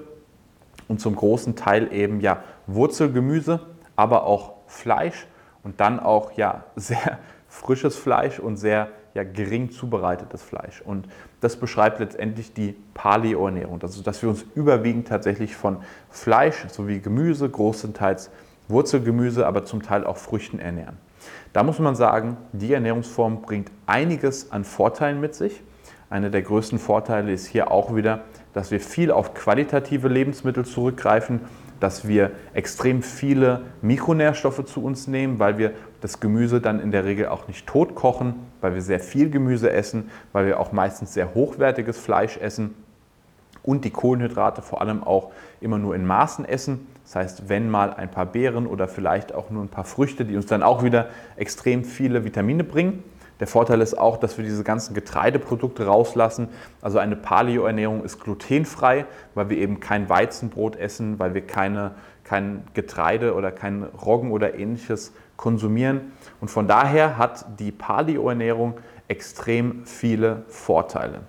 und 0.88 1.02
zum 1.02 1.16
großen 1.16 1.54
Teil 1.54 1.92
eben 1.92 2.20
ja 2.20 2.42
Wurzelgemüse, 2.66 3.60
aber 3.94 4.24
auch 4.24 4.54
Fleisch 4.68 5.26
und 5.64 5.80
dann 5.80 6.00
auch 6.00 6.32
ja 6.32 6.64
sehr 6.76 7.18
frisches 7.46 7.94
Fleisch 7.94 8.38
und 8.38 8.56
sehr 8.56 8.88
ja, 9.14 9.24
gering 9.24 9.70
zubereitetes 9.70 10.42
Fleisch. 10.42 10.80
Und 10.80 11.08
das 11.40 11.56
beschreibt 11.56 12.00
letztendlich 12.00 12.52
die 12.52 12.76
Paleo-Ernährung, 12.94 13.80
also 13.82 14.02
dass 14.02 14.22
wir 14.22 14.28
uns 14.28 14.44
überwiegend 14.54 15.08
tatsächlich 15.08 15.56
von 15.56 15.78
Fleisch 16.10 16.66
sowie 16.68 17.00
Gemüse, 17.00 17.48
großenteils 17.48 18.30
Wurzelgemüse, 18.68 19.46
aber 19.46 19.64
zum 19.64 19.82
Teil 19.82 20.04
auch 20.04 20.16
Früchten 20.16 20.58
ernähren. 20.58 20.96
Da 21.52 21.62
muss 21.62 21.78
man 21.78 21.94
sagen, 21.94 22.36
die 22.52 22.72
Ernährungsform 22.72 23.42
bringt 23.42 23.70
einiges 23.86 24.52
an 24.52 24.64
Vorteilen 24.64 25.20
mit 25.20 25.34
sich. 25.34 25.62
Einer 26.10 26.30
der 26.30 26.42
größten 26.42 26.78
Vorteile 26.78 27.32
ist 27.32 27.46
hier 27.46 27.70
auch 27.70 27.94
wieder, 27.94 28.22
dass 28.52 28.70
wir 28.70 28.80
viel 28.80 29.10
auf 29.10 29.34
qualitative 29.34 30.08
Lebensmittel 30.08 30.64
zurückgreifen, 30.64 31.40
dass 31.80 32.08
wir 32.08 32.32
extrem 32.54 33.02
viele 33.02 33.62
Mikronährstoffe 33.82 34.64
zu 34.64 34.82
uns 34.82 35.06
nehmen, 35.06 35.38
weil 35.38 35.58
wir 35.58 35.72
das 36.00 36.20
Gemüse 36.20 36.60
dann 36.60 36.80
in 36.80 36.90
der 36.90 37.04
Regel 37.04 37.28
auch 37.28 37.48
nicht 37.48 37.66
tot 37.66 37.94
kochen, 37.94 38.34
weil 38.60 38.74
wir 38.74 38.82
sehr 38.82 39.00
viel 39.00 39.30
Gemüse 39.30 39.70
essen, 39.70 40.10
weil 40.32 40.46
wir 40.46 40.60
auch 40.60 40.72
meistens 40.72 41.14
sehr 41.14 41.34
hochwertiges 41.34 41.98
Fleisch 41.98 42.36
essen 42.36 42.74
und 43.62 43.84
die 43.84 43.90
Kohlenhydrate 43.90 44.62
vor 44.62 44.80
allem 44.80 45.04
auch 45.04 45.30
immer 45.60 45.78
nur 45.78 45.94
in 45.94 46.06
Maßen 46.06 46.44
essen. 46.44 46.86
Das 47.04 47.16
heißt, 47.16 47.48
wenn 47.48 47.70
mal 47.70 47.92
ein 47.94 48.10
paar 48.10 48.26
Beeren 48.26 48.66
oder 48.66 48.88
vielleicht 48.88 49.34
auch 49.34 49.50
nur 49.50 49.62
ein 49.62 49.68
paar 49.68 49.84
Früchte, 49.84 50.24
die 50.24 50.36
uns 50.36 50.46
dann 50.46 50.62
auch 50.62 50.82
wieder 50.82 51.08
extrem 51.36 51.84
viele 51.84 52.24
Vitamine 52.24 52.64
bringen. 52.64 53.02
Der 53.40 53.46
Vorteil 53.46 53.80
ist 53.80 53.96
auch, 53.96 54.16
dass 54.16 54.36
wir 54.36 54.44
diese 54.44 54.64
ganzen 54.64 54.94
Getreideprodukte 54.94 55.86
rauslassen. 55.86 56.48
Also 56.82 56.98
eine 56.98 57.16
Paleo-Ernährung 57.16 58.04
ist 58.04 58.20
glutenfrei, 58.20 59.06
weil 59.34 59.48
wir 59.48 59.58
eben 59.58 59.80
kein 59.80 60.08
Weizenbrot 60.08 60.76
essen, 60.76 61.18
weil 61.18 61.34
wir 61.34 61.46
keine, 61.46 61.92
kein 62.24 62.64
Getreide 62.74 63.34
oder 63.34 63.52
kein 63.52 63.84
Roggen 63.84 64.32
oder 64.32 64.58
ähnliches 64.58 65.12
konsumieren. 65.36 66.12
Und 66.40 66.48
von 66.48 66.66
daher 66.66 67.16
hat 67.16 67.46
die 67.60 67.70
Paleo-Ernährung 67.70 68.74
extrem 69.06 69.86
viele 69.86 70.42
Vorteile. 70.48 71.20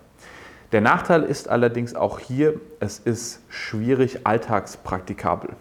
Der 0.71 0.81
Nachteil 0.81 1.23
ist 1.23 1.47
allerdings 1.47 1.95
auch 1.95 2.19
hier, 2.19 2.59
es 2.79 2.99
ist 2.99 3.41
schwierig 3.49 4.25
alltagspraktikabel. 4.25 5.51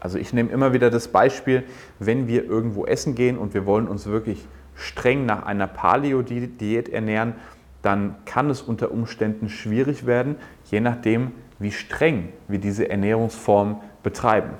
Also 0.00 0.18
ich 0.18 0.32
nehme 0.32 0.50
immer 0.50 0.72
wieder 0.72 0.90
das 0.90 1.08
Beispiel, 1.08 1.64
wenn 1.98 2.28
wir 2.28 2.44
irgendwo 2.44 2.84
essen 2.84 3.14
gehen 3.14 3.38
und 3.38 3.54
wir 3.54 3.66
wollen 3.66 3.88
uns 3.88 4.06
wirklich 4.06 4.46
streng 4.78 5.26
nach 5.26 5.44
einer 5.44 5.66
Paleo-Diät 5.66 6.88
ernähren, 6.88 7.34
dann 7.82 8.16
kann 8.24 8.48
es 8.48 8.62
unter 8.62 8.90
Umständen 8.90 9.48
schwierig 9.48 10.06
werden, 10.06 10.36
je 10.64 10.80
nachdem, 10.80 11.32
wie 11.58 11.72
streng 11.72 12.32
wir 12.46 12.58
diese 12.58 12.88
Ernährungsform 12.88 13.80
betreiben. 14.02 14.50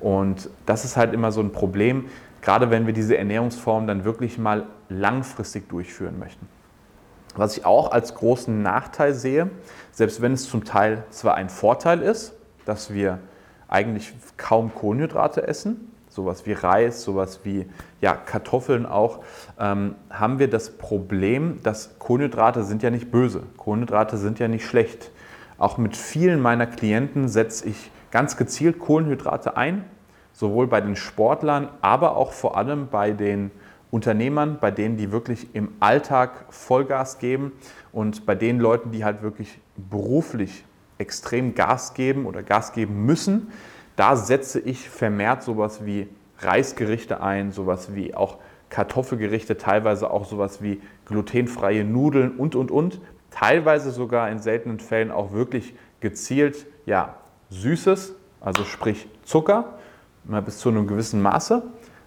Und 0.00 0.50
das 0.66 0.84
ist 0.84 0.96
halt 0.96 1.14
immer 1.14 1.32
so 1.32 1.40
ein 1.40 1.52
Problem, 1.52 2.06
gerade 2.42 2.70
wenn 2.70 2.86
wir 2.86 2.92
diese 2.92 3.16
Ernährungsform 3.16 3.86
dann 3.86 4.04
wirklich 4.04 4.38
mal 4.38 4.66
langfristig 4.88 5.68
durchführen 5.68 6.18
möchten. 6.18 6.48
Was 7.36 7.56
ich 7.56 7.64
auch 7.64 7.92
als 7.92 8.14
großen 8.16 8.60
Nachteil 8.62 9.14
sehe, 9.14 9.50
selbst 9.92 10.20
wenn 10.20 10.32
es 10.32 10.48
zum 10.48 10.64
Teil 10.64 11.04
zwar 11.10 11.36
ein 11.36 11.48
Vorteil 11.48 12.02
ist, 12.02 12.34
dass 12.64 12.92
wir 12.92 13.20
eigentlich 13.68 14.12
kaum 14.36 14.74
Kohlenhydrate 14.74 15.46
essen, 15.46 15.89
sowas 16.10 16.44
wie 16.44 16.52
Reis, 16.52 17.02
sowas 17.02 17.40
wie 17.44 17.66
ja, 18.00 18.14
Kartoffeln 18.14 18.84
auch, 18.84 19.20
ähm, 19.58 19.94
haben 20.10 20.38
wir 20.38 20.50
das 20.50 20.70
Problem, 20.70 21.62
dass 21.62 21.98
Kohlenhydrate 21.98 22.64
sind 22.64 22.82
ja 22.82 22.90
nicht 22.90 23.10
böse. 23.10 23.44
Kohlenhydrate 23.56 24.18
sind 24.18 24.38
ja 24.38 24.48
nicht 24.48 24.66
schlecht. 24.66 25.10
Auch 25.56 25.78
mit 25.78 25.96
vielen 25.96 26.40
meiner 26.40 26.66
Klienten 26.66 27.28
setze 27.28 27.68
ich 27.68 27.90
ganz 28.10 28.36
gezielt 28.36 28.78
Kohlenhydrate 28.80 29.56
ein, 29.56 29.84
sowohl 30.32 30.66
bei 30.66 30.80
den 30.80 30.96
Sportlern, 30.96 31.68
aber 31.80 32.16
auch 32.16 32.32
vor 32.32 32.56
allem 32.56 32.88
bei 32.88 33.12
den 33.12 33.50
Unternehmern, 33.90 34.58
bei 34.60 34.70
denen 34.70 34.96
die 34.96 35.12
wirklich 35.12 35.54
im 35.54 35.72
Alltag 35.80 36.46
Vollgas 36.50 37.18
geben 37.18 37.52
und 37.92 38.26
bei 38.26 38.34
den 38.34 38.58
Leuten, 38.58 38.92
die 38.92 39.04
halt 39.04 39.22
wirklich 39.22 39.60
beruflich 39.76 40.64
extrem 40.98 41.54
Gas 41.54 41.94
geben 41.94 42.26
oder 42.26 42.42
Gas 42.42 42.72
geben 42.72 43.04
müssen, 43.04 43.52
da 44.00 44.16
setze 44.16 44.60
ich 44.60 44.88
vermehrt 44.88 45.42
sowas 45.42 45.84
wie 45.84 46.08
Reisgerichte 46.38 47.22
ein, 47.22 47.52
sowas 47.52 47.94
wie 47.94 48.14
auch 48.14 48.38
Kartoffelgerichte, 48.70 49.58
teilweise 49.58 50.10
auch 50.10 50.24
sowas 50.24 50.62
wie 50.62 50.80
glutenfreie 51.04 51.84
Nudeln 51.84 52.30
und, 52.38 52.54
und, 52.54 52.70
und. 52.70 52.98
Teilweise 53.30 53.90
sogar 53.90 54.30
in 54.30 54.38
seltenen 54.38 54.80
Fällen 54.80 55.10
auch 55.10 55.32
wirklich 55.32 55.74
gezielt, 56.00 56.64
ja, 56.86 57.16
Süßes, 57.50 58.14
also 58.40 58.64
sprich 58.64 59.06
Zucker, 59.22 59.74
bis 60.46 60.60
zu 60.60 60.70
einem 60.70 60.86
gewissen 60.86 61.20
Maße, 61.20 61.62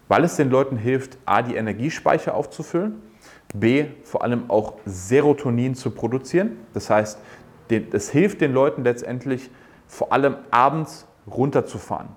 weil 0.07 0.23
es 0.23 0.35
den 0.35 0.49
Leuten 0.49 0.77
hilft, 0.77 1.19
a, 1.25 1.43
die 1.43 1.53
Energiespeicher 1.53 2.33
aufzufüllen, 2.33 3.03
b, 3.53 3.85
vor 4.03 4.23
allem 4.23 4.49
auch 4.49 4.73
Serotonin 4.87 5.75
zu 5.75 5.91
produzieren. 5.91 6.57
Das 6.73 6.89
heißt, 6.89 7.19
es 7.69 8.09
hilft 8.09 8.41
den 8.41 8.51
Leuten 8.51 8.83
letztendlich 8.83 9.51
vor 9.85 10.11
allem 10.11 10.37
abends 10.49 11.05
runterzufahren. 11.27 12.09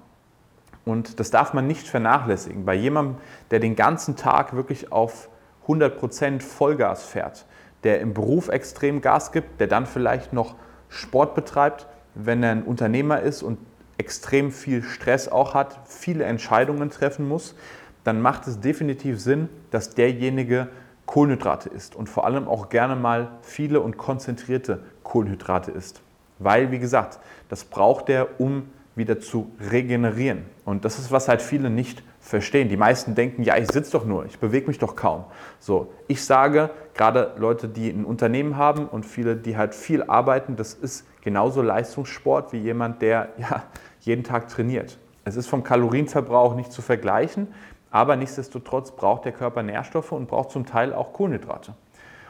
Und 0.85 1.19
das 1.19 1.31
darf 1.31 1.53
man 1.53 1.67
nicht 1.67 1.89
vernachlässigen. 1.89 2.65
Bei 2.65 2.75
jemandem, 2.75 3.17
der 3.51 3.59
den 3.59 3.75
ganzen 3.75 4.17
Tag 4.17 4.55
wirklich 4.55 4.93
auf 4.93 5.29
100% 5.67 6.41
Vollgas 6.41 7.05
fährt, 7.05 7.45
der 7.83 8.01
im 8.01 8.15
Beruf 8.15 8.49
extrem 8.49 9.01
Gas 9.01 9.33
gibt, 9.33 9.61
der 9.61 9.67
dann 9.67 9.87
vielleicht 9.87 10.33
noch 10.33 10.55
Sport 10.89 11.35
betreibt, 11.35 11.87
wenn 12.15 12.43
er 12.43 12.53
ein 12.53 12.63
Unternehmer 12.63 13.21
ist 13.21 13.43
und 13.43 13.59
extrem 13.99 14.53
viel 14.53 14.83
Stress 14.83 15.29
auch 15.29 15.55
hat, 15.55 15.81
viele 15.85 16.25
Entscheidungen 16.25 16.91
treffen 16.91 17.29
muss, 17.29 17.57
dann 18.05 18.21
macht 18.21 18.47
es 18.47 18.61
definitiv 18.61 19.21
Sinn, 19.21 19.49
dass 19.71 19.95
derjenige 19.95 20.69
Kohlenhydrate 21.07 21.69
isst 21.69 21.97
und 21.97 22.09
vor 22.09 22.25
allem 22.25 22.47
auch 22.47 22.69
gerne 22.69 22.97
mal 22.97 23.33
viele 23.43 23.81
und 23.81 23.97
konzentrierte 23.97 24.81
Kohlenhydrate 25.03 25.71
isst. 25.71 26.03
Weil, 26.39 26.71
wie 26.71 26.79
gesagt, 26.79 27.19
das 27.49 27.65
braucht 27.65 28.09
er, 28.09 28.41
um 28.41 28.71
wieder 28.97 29.21
zu 29.21 29.53
regenerieren. 29.71 30.47
Und 30.65 30.85
das 30.85 30.99
ist, 30.99 31.13
was 31.13 31.29
halt 31.29 31.43
viele 31.43 31.71
nicht 31.71 32.03
verstehen. 32.19 32.69
Die 32.69 32.77
meisten 32.77 33.15
denken, 33.15 33.43
ja, 33.43 33.57
ich 33.57 33.71
sitze 33.71 33.93
doch 33.93 34.05
nur, 34.05 34.25
ich 34.25 34.39
bewege 34.39 34.67
mich 34.67 34.79
doch 34.79 34.97
kaum. 34.97 35.25
So, 35.61 35.93
ich 36.09 36.25
sage, 36.25 36.71
gerade 36.95 37.35
Leute, 37.39 37.69
die 37.69 37.91
ein 37.91 38.05
Unternehmen 38.05 38.57
haben 38.57 38.89
und 38.89 39.05
viele, 39.05 39.37
die 39.37 39.57
halt 39.57 39.75
viel 39.75 40.03
arbeiten, 40.03 40.57
das 40.57 40.75
ist 40.75 41.07
genauso 41.23 41.63
Leistungssport 41.63 42.53
wie 42.53 42.59
jemand, 42.59 43.03
der 43.03 43.29
ja, 43.39 43.65
jeden 44.01 44.25
Tag 44.25 44.49
trainiert. 44.49 44.99
Es 45.25 45.37
ist 45.37 45.47
vom 45.47 45.63
Kalorienverbrauch 45.63 46.55
nicht 46.55 46.73
zu 46.73 46.83
vergleichen, 46.83 47.49
aber 47.91 48.17
nichtsdestotrotz 48.17 48.93
braucht 48.93 49.25
der 49.25 49.33
Körper 49.33 49.63
Nährstoffe 49.63 50.13
und 50.13 50.29
braucht 50.29 50.51
zum 50.51 50.67
Teil 50.67 50.93
auch 50.93 51.13
Kohlenhydrate. 51.13 51.75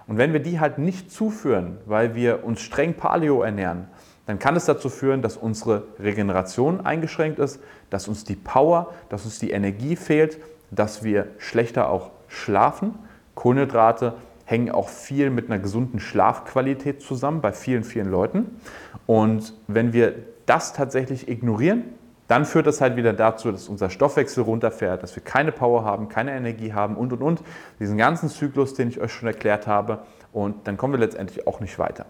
Und 0.06 0.18
wenn 0.18 0.32
wir 0.32 0.40
die 0.40 0.60
halt 0.60 0.78
nicht 0.78 1.10
zuführen, 1.10 1.78
weil 1.86 2.14
wir 2.14 2.44
uns 2.44 2.60
streng 2.60 2.94
Paleo 2.94 3.42
ernähren, 3.42 3.88
dann 4.26 4.38
kann 4.38 4.56
es 4.56 4.64
dazu 4.64 4.88
führen, 4.88 5.22
dass 5.22 5.36
unsere 5.36 5.84
Regeneration 5.98 6.84
eingeschränkt 6.84 7.38
ist, 7.38 7.60
dass 7.90 8.08
uns 8.08 8.24
die 8.24 8.34
Power, 8.34 8.92
dass 9.08 9.24
uns 9.24 9.38
die 9.38 9.52
Energie 9.52 9.96
fehlt, 9.96 10.38
dass 10.70 11.04
wir 11.04 11.28
schlechter 11.38 11.88
auch 11.88 12.10
schlafen. 12.28 12.94
Kohlenhydrate 13.36 14.14
hängen 14.44 14.70
auch 14.70 14.88
viel 14.88 15.30
mit 15.30 15.46
einer 15.46 15.60
gesunden 15.60 16.00
Schlafqualität 16.00 17.02
zusammen 17.02 17.40
bei 17.40 17.52
vielen, 17.52 17.84
vielen 17.84 18.10
Leuten. 18.10 18.60
Und 19.06 19.54
wenn 19.68 19.92
wir 19.92 20.14
das 20.46 20.72
tatsächlich 20.72 21.28
ignorieren, 21.28 21.84
dann 22.28 22.44
führt 22.44 22.66
das 22.66 22.80
halt 22.80 22.96
wieder 22.96 23.12
dazu, 23.12 23.52
dass 23.52 23.68
unser 23.68 23.90
Stoffwechsel 23.90 24.42
runterfährt, 24.42 25.02
dass 25.02 25.14
wir 25.14 25.22
keine 25.22 25.52
Power 25.52 25.84
haben, 25.84 26.08
keine 26.08 26.32
Energie 26.32 26.72
haben 26.72 26.96
und 26.96 27.12
und 27.12 27.22
und. 27.22 27.42
Diesen 27.78 27.96
ganzen 27.96 28.28
Zyklus, 28.28 28.74
den 28.74 28.88
ich 28.88 29.00
euch 29.00 29.12
schon 29.12 29.28
erklärt 29.28 29.68
habe. 29.68 30.00
Und 30.32 30.66
dann 30.66 30.76
kommen 30.76 30.94
wir 30.94 31.00
letztendlich 31.00 31.46
auch 31.46 31.60
nicht 31.60 31.78
weiter. 31.78 32.06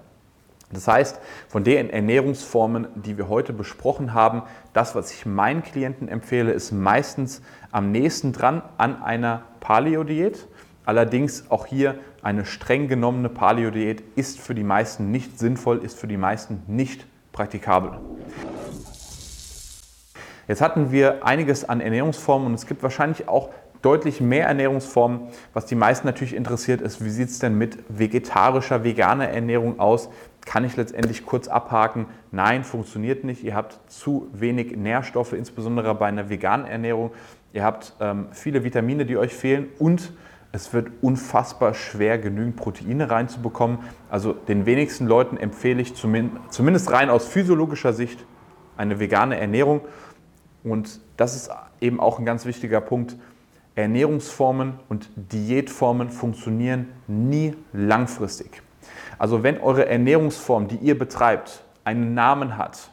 Das 0.73 0.89
heißt, 0.89 1.21
von 1.49 1.63
den 1.63 1.91
Ernährungsformen, 1.91 2.89
die 2.97 3.17
wir 3.17 3.29
heute 3.29 3.53
besprochen 3.53 4.15
haben, 4.15 4.43
das, 4.73 4.95
was 4.95 5.13
ich 5.13 5.25
meinen 5.25 5.63
Klienten 5.63 6.09
empfehle, 6.09 6.53
ist 6.53 6.73
meistens 6.73 7.41
am 7.71 7.93
nächsten 7.93 8.33
dran 8.33 8.63
an 8.77 9.01
einer 9.03 9.43
Paleo-Diät. 9.61 10.49
Allerdings 10.85 11.51
auch 11.51 11.67
hier 11.67 11.99
eine 12.23 12.45
streng 12.45 12.89
genommene 12.89 13.29
Paleo-Diät 13.29 14.03
ist 14.17 14.41
für 14.41 14.55
die 14.55 14.65
meisten 14.65 15.13
nicht 15.13 15.39
sinnvoll, 15.39 15.85
ist 15.85 15.99
für 15.99 16.09
die 16.09 16.17
meisten 16.17 16.63
nicht 16.67 17.07
praktikabel. 17.33 18.01
Jetzt 20.49 20.61
hatten 20.61 20.93
wir 20.93 21.25
einiges 21.25 21.69
an 21.69 21.81
Ernährungsformen 21.81 22.47
und 22.47 22.55
es 22.55 22.67
gibt 22.67 22.83
wahrscheinlich 22.83 23.29
auch 23.29 23.51
deutlich 23.83 24.21
mehr 24.21 24.47
Ernährungsformen. 24.47 25.29
Was 25.53 25.67
die 25.67 25.75
meisten 25.75 26.07
natürlich 26.07 26.35
interessiert 26.35 26.81
ist, 26.81 27.05
wie 27.05 27.11
sieht 27.11 27.29
es 27.29 27.39
denn 27.39 27.57
mit 27.57 27.79
vegetarischer, 27.89 28.85
veganer 28.85 29.29
Ernährung 29.29 29.79
aus? 29.79 30.09
Kann 30.47 30.65
ich 30.65 30.77
letztendlich 30.77 31.27
kurz 31.27 31.49
abhaken, 31.49 32.07
nein, 32.31 32.65
funktioniert 32.65 33.25
nicht. 33.25 33.45
Ihr 33.45 33.55
habt 33.55 33.79
zu 33.89 34.29
wenig 34.33 34.75
Nährstoffe, 34.77 35.35
insbesondere 35.35 35.95
bei 35.95 36.07
einer 36.07 36.31
veganen 36.31 36.67
Ernährung. 36.67 37.11
Ihr 37.53 37.65
habt 37.65 37.95
ähm, 38.01 38.29
viele 38.31 38.65
Vitamine, 38.65 39.05
die 39.05 39.19
euch 39.19 39.35
fehlen 39.35 39.69
und 39.79 40.13
es 40.53 40.73
wird 40.73 40.89
unfassbar 41.03 41.75
schwer, 41.75 42.17
genügend 42.19 42.57
Proteine 42.57 43.11
reinzubekommen. 43.11 43.81
Also 44.09 44.33
den 44.33 44.65
wenigsten 44.65 45.07
Leuten 45.07 45.37
empfehle 45.37 45.83
ich 45.83 45.95
zumindest 45.95 46.91
rein 46.91 47.11
aus 47.11 47.27
physiologischer 47.27 47.93
Sicht 47.93 48.25
eine 48.77 48.99
vegane 49.01 49.39
Ernährung. 49.39 49.83
Und 50.65 51.01
das 51.17 51.37
ist 51.37 51.51
eben 51.81 52.01
auch 52.01 52.19
ein 52.19 52.25
ganz 52.25 52.47
wichtiger 52.47 52.81
Punkt. 52.81 53.17
Ernährungsformen 53.75 54.75
und 54.89 55.11
Diätformen 55.17 56.09
funktionieren 56.09 56.89
nie 57.07 57.55
langfristig. 57.73 58.63
Also 59.19 59.43
wenn 59.43 59.61
eure 59.61 59.87
Ernährungsform, 59.87 60.69
die 60.69 60.77
ihr 60.77 60.99
betreibt, 60.99 61.63
einen 61.85 62.15
Namen 62.15 62.57
hat, 62.57 62.91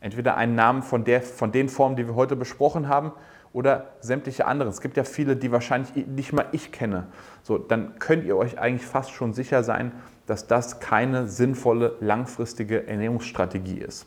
entweder 0.00 0.36
einen 0.36 0.54
Namen 0.54 0.82
von, 0.82 1.04
der, 1.04 1.22
von 1.22 1.52
den 1.52 1.68
Formen, 1.68 1.96
die 1.96 2.06
wir 2.06 2.14
heute 2.14 2.36
besprochen 2.36 2.88
haben, 2.88 3.12
oder 3.52 3.86
sämtliche 4.00 4.46
anderen. 4.46 4.70
Es 4.70 4.80
gibt 4.80 4.96
ja 4.96 5.04
viele, 5.04 5.36
die 5.36 5.52
wahrscheinlich 5.52 6.06
nicht 6.06 6.32
mal 6.32 6.46
ich 6.52 6.72
kenne. 6.72 7.08
So, 7.42 7.58
dann 7.58 7.98
könnt 7.98 8.24
ihr 8.24 8.36
euch 8.36 8.58
eigentlich 8.58 8.86
fast 8.86 9.10
schon 9.10 9.34
sicher 9.34 9.62
sein, 9.62 9.92
dass 10.26 10.46
das 10.46 10.80
keine 10.80 11.28
sinnvolle 11.28 11.96
langfristige 12.00 12.86
Ernährungsstrategie 12.86 13.78
ist. 13.78 14.06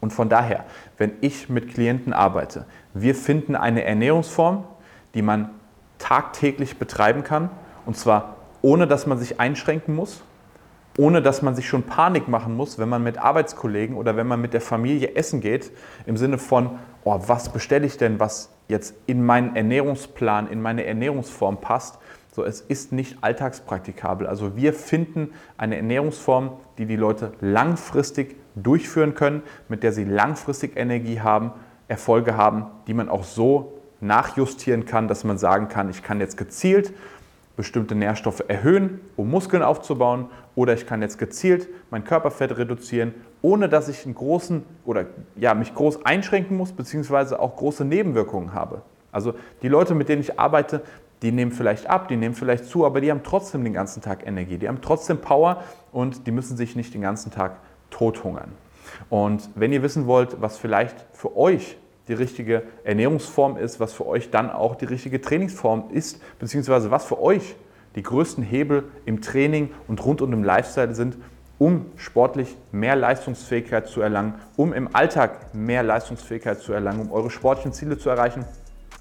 Und 0.00 0.12
von 0.12 0.28
daher, 0.28 0.64
wenn 0.96 1.12
ich 1.20 1.48
mit 1.48 1.72
Klienten 1.72 2.12
arbeite, 2.12 2.66
wir 2.94 3.14
finden 3.14 3.56
eine 3.56 3.84
Ernährungsform, 3.84 4.64
die 5.14 5.22
man 5.22 5.50
tagtäglich 5.98 6.78
betreiben 6.78 7.24
kann, 7.24 7.50
und 7.86 7.96
zwar 7.96 8.36
ohne 8.60 8.86
dass 8.86 9.06
man 9.06 9.18
sich 9.18 9.40
einschränken 9.40 9.94
muss, 9.94 10.22
ohne 10.98 11.22
dass 11.22 11.42
man 11.42 11.54
sich 11.54 11.68
schon 11.68 11.84
Panik 11.84 12.28
machen 12.28 12.56
muss, 12.56 12.78
wenn 12.78 12.88
man 12.88 13.02
mit 13.04 13.18
Arbeitskollegen 13.18 13.96
oder 13.96 14.16
wenn 14.16 14.26
man 14.26 14.40
mit 14.40 14.52
der 14.52 14.60
Familie 14.60 15.14
essen 15.14 15.40
geht, 15.40 15.70
im 16.06 16.16
Sinne 16.16 16.38
von, 16.38 16.70
oh, 17.04 17.18
was 17.26 17.50
bestelle 17.50 17.86
ich 17.86 17.96
denn, 17.96 18.18
was 18.18 18.50
jetzt 18.66 18.94
in 19.06 19.24
meinen 19.24 19.54
Ernährungsplan, 19.54 20.48
in 20.50 20.60
meine 20.60 20.84
Ernährungsform 20.84 21.60
passt. 21.60 21.98
So, 22.32 22.44
es 22.44 22.60
ist 22.60 22.90
nicht 22.90 23.18
alltagspraktikabel. 23.20 24.26
Also 24.26 24.56
wir 24.56 24.74
finden 24.74 25.32
eine 25.56 25.76
Ernährungsform, 25.76 26.50
die 26.78 26.86
die 26.86 26.96
Leute 26.96 27.32
langfristig 27.40 28.34
durchführen 28.56 29.14
können, 29.14 29.42
mit 29.68 29.84
der 29.84 29.92
sie 29.92 30.04
langfristig 30.04 30.76
Energie 30.76 31.20
haben, 31.20 31.52
Erfolge 31.86 32.36
haben, 32.36 32.66
die 32.88 32.94
man 32.94 33.08
auch 33.08 33.24
so 33.24 33.78
nachjustieren 34.00 34.84
kann, 34.84 35.06
dass 35.06 35.22
man 35.22 35.38
sagen 35.38 35.68
kann, 35.68 35.90
ich 35.90 36.02
kann 36.02 36.18
jetzt 36.20 36.36
gezielt 36.36 36.92
bestimmte 37.58 37.96
Nährstoffe 37.96 38.44
erhöhen, 38.46 39.00
um 39.16 39.30
Muskeln 39.30 39.64
aufzubauen, 39.64 40.26
oder 40.58 40.74
ich 40.74 40.86
kann 40.86 41.02
jetzt 41.02 41.18
gezielt 41.18 41.68
mein 41.88 42.02
Körperfett 42.02 42.58
reduzieren, 42.58 43.14
ohne 43.42 43.68
dass 43.68 43.88
ich 43.88 44.04
einen 44.04 44.16
großen 44.16 44.64
oder 44.84 45.06
ja, 45.36 45.54
mich 45.54 45.72
groß 45.72 46.04
einschränken 46.04 46.56
muss, 46.56 46.72
beziehungsweise 46.72 47.38
auch 47.38 47.54
große 47.54 47.84
Nebenwirkungen 47.84 48.54
habe. 48.54 48.82
Also 49.12 49.34
die 49.62 49.68
Leute, 49.68 49.94
mit 49.94 50.08
denen 50.08 50.20
ich 50.20 50.36
arbeite, 50.40 50.82
die 51.22 51.30
nehmen 51.30 51.52
vielleicht 51.52 51.88
ab, 51.88 52.08
die 52.08 52.16
nehmen 52.16 52.34
vielleicht 52.34 52.64
zu, 52.64 52.84
aber 52.84 53.00
die 53.00 53.12
haben 53.12 53.22
trotzdem 53.22 53.62
den 53.62 53.72
ganzen 53.72 54.02
Tag 54.02 54.26
Energie, 54.26 54.58
die 54.58 54.66
haben 54.66 54.80
trotzdem 54.82 55.18
Power 55.18 55.62
und 55.92 56.26
die 56.26 56.32
müssen 56.32 56.56
sich 56.56 56.74
nicht 56.74 56.92
den 56.92 57.02
ganzen 57.02 57.30
Tag 57.30 57.58
tothungern. 57.90 58.50
Und 59.10 59.50
wenn 59.54 59.72
ihr 59.72 59.84
wissen 59.84 60.08
wollt, 60.08 60.40
was 60.42 60.58
vielleicht 60.58 61.06
für 61.12 61.36
euch 61.36 61.78
die 62.08 62.14
richtige 62.14 62.64
Ernährungsform 62.82 63.58
ist, 63.58 63.78
was 63.78 63.92
für 63.92 64.06
euch 64.06 64.32
dann 64.32 64.50
auch 64.50 64.74
die 64.74 64.86
richtige 64.86 65.20
Trainingsform 65.20 65.90
ist, 65.92 66.20
beziehungsweise 66.40 66.90
was 66.90 67.04
für 67.04 67.20
euch 67.22 67.54
die 67.94 68.02
größten 68.02 68.44
Hebel 68.44 68.84
im 69.06 69.20
Training 69.20 69.70
und 69.86 70.04
rund 70.04 70.22
um 70.22 70.30
den 70.30 70.44
Lifestyle 70.44 70.94
sind, 70.94 71.16
um 71.58 71.86
sportlich 71.96 72.56
mehr 72.70 72.96
Leistungsfähigkeit 72.96 73.88
zu 73.88 74.00
erlangen, 74.00 74.34
um 74.56 74.72
im 74.72 74.94
Alltag 74.94 75.54
mehr 75.54 75.82
Leistungsfähigkeit 75.82 76.60
zu 76.60 76.72
erlangen, 76.72 77.00
um 77.00 77.12
eure 77.12 77.30
sportlichen 77.30 77.72
Ziele 77.72 77.98
zu 77.98 78.08
erreichen, 78.08 78.44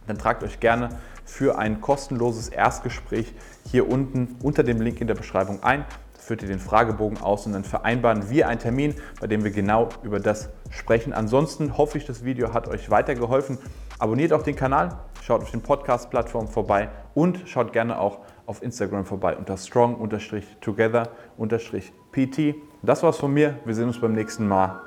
dann 0.08 0.18
tragt 0.18 0.44
euch 0.44 0.60
gerne 0.60 0.90
für 1.26 1.58
ein 1.58 1.82
kostenloses 1.82 2.50
Erstgespräch 2.50 3.34
hier 3.70 3.90
unten 3.90 4.38
unter 4.42 4.64
dem 4.64 4.82
Link 4.82 5.02
in 5.02 5.08
der 5.08 5.16
Beschreibung 5.16 5.62
ein. 5.62 5.86
Da 6.16 6.22
führt 6.22 6.42
ihr 6.42 6.48
den 6.48 6.60
Fragebogen 6.60 7.22
aus 7.22 7.46
und 7.46 7.54
dann 7.54 7.64
vereinbaren 7.66 8.30
wir 8.30 8.48
einen 8.48 8.60
Termin, 8.60 8.96
bei 9.20 9.28
dem 9.28 9.44
wir 9.44 9.52
genau 9.52 9.90
über 10.04 10.20
das 10.20 10.50
sprechen. 10.70 11.14
Ansonsten 11.14 11.78
hoffe 11.78 11.98
ich, 11.98 12.06
das 12.06 12.24
Video 12.24 12.54
hat 12.54 12.68
euch 12.68 12.90
weitergeholfen. 12.90 13.58
Abonniert 14.00 14.32
auch 14.34 14.44
den 14.44 14.56
Kanal, 14.56 14.98
schaut 15.22 15.42
auf 15.42 15.52
den 15.52 15.62
Podcast-Plattformen 15.62 16.48
vorbei 16.48 16.90
und 17.14 17.42
schaut 17.46 17.74
gerne 17.74 18.00
auch 18.00 18.20
auf 18.48 18.64
Instagram 18.64 19.06
vorbei 19.06 19.38
unter 19.38 19.58
strong-together-pt. 19.58 22.56
Das 22.82 23.04
war's 23.04 23.18
von 23.18 23.32
mir. 23.34 23.60
Wir 23.66 23.76
sehen 23.76 23.88
uns 23.88 24.02
beim 24.02 24.14
nächsten 24.14 24.48
Mal. 24.48 24.82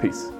Peace. 0.00 0.32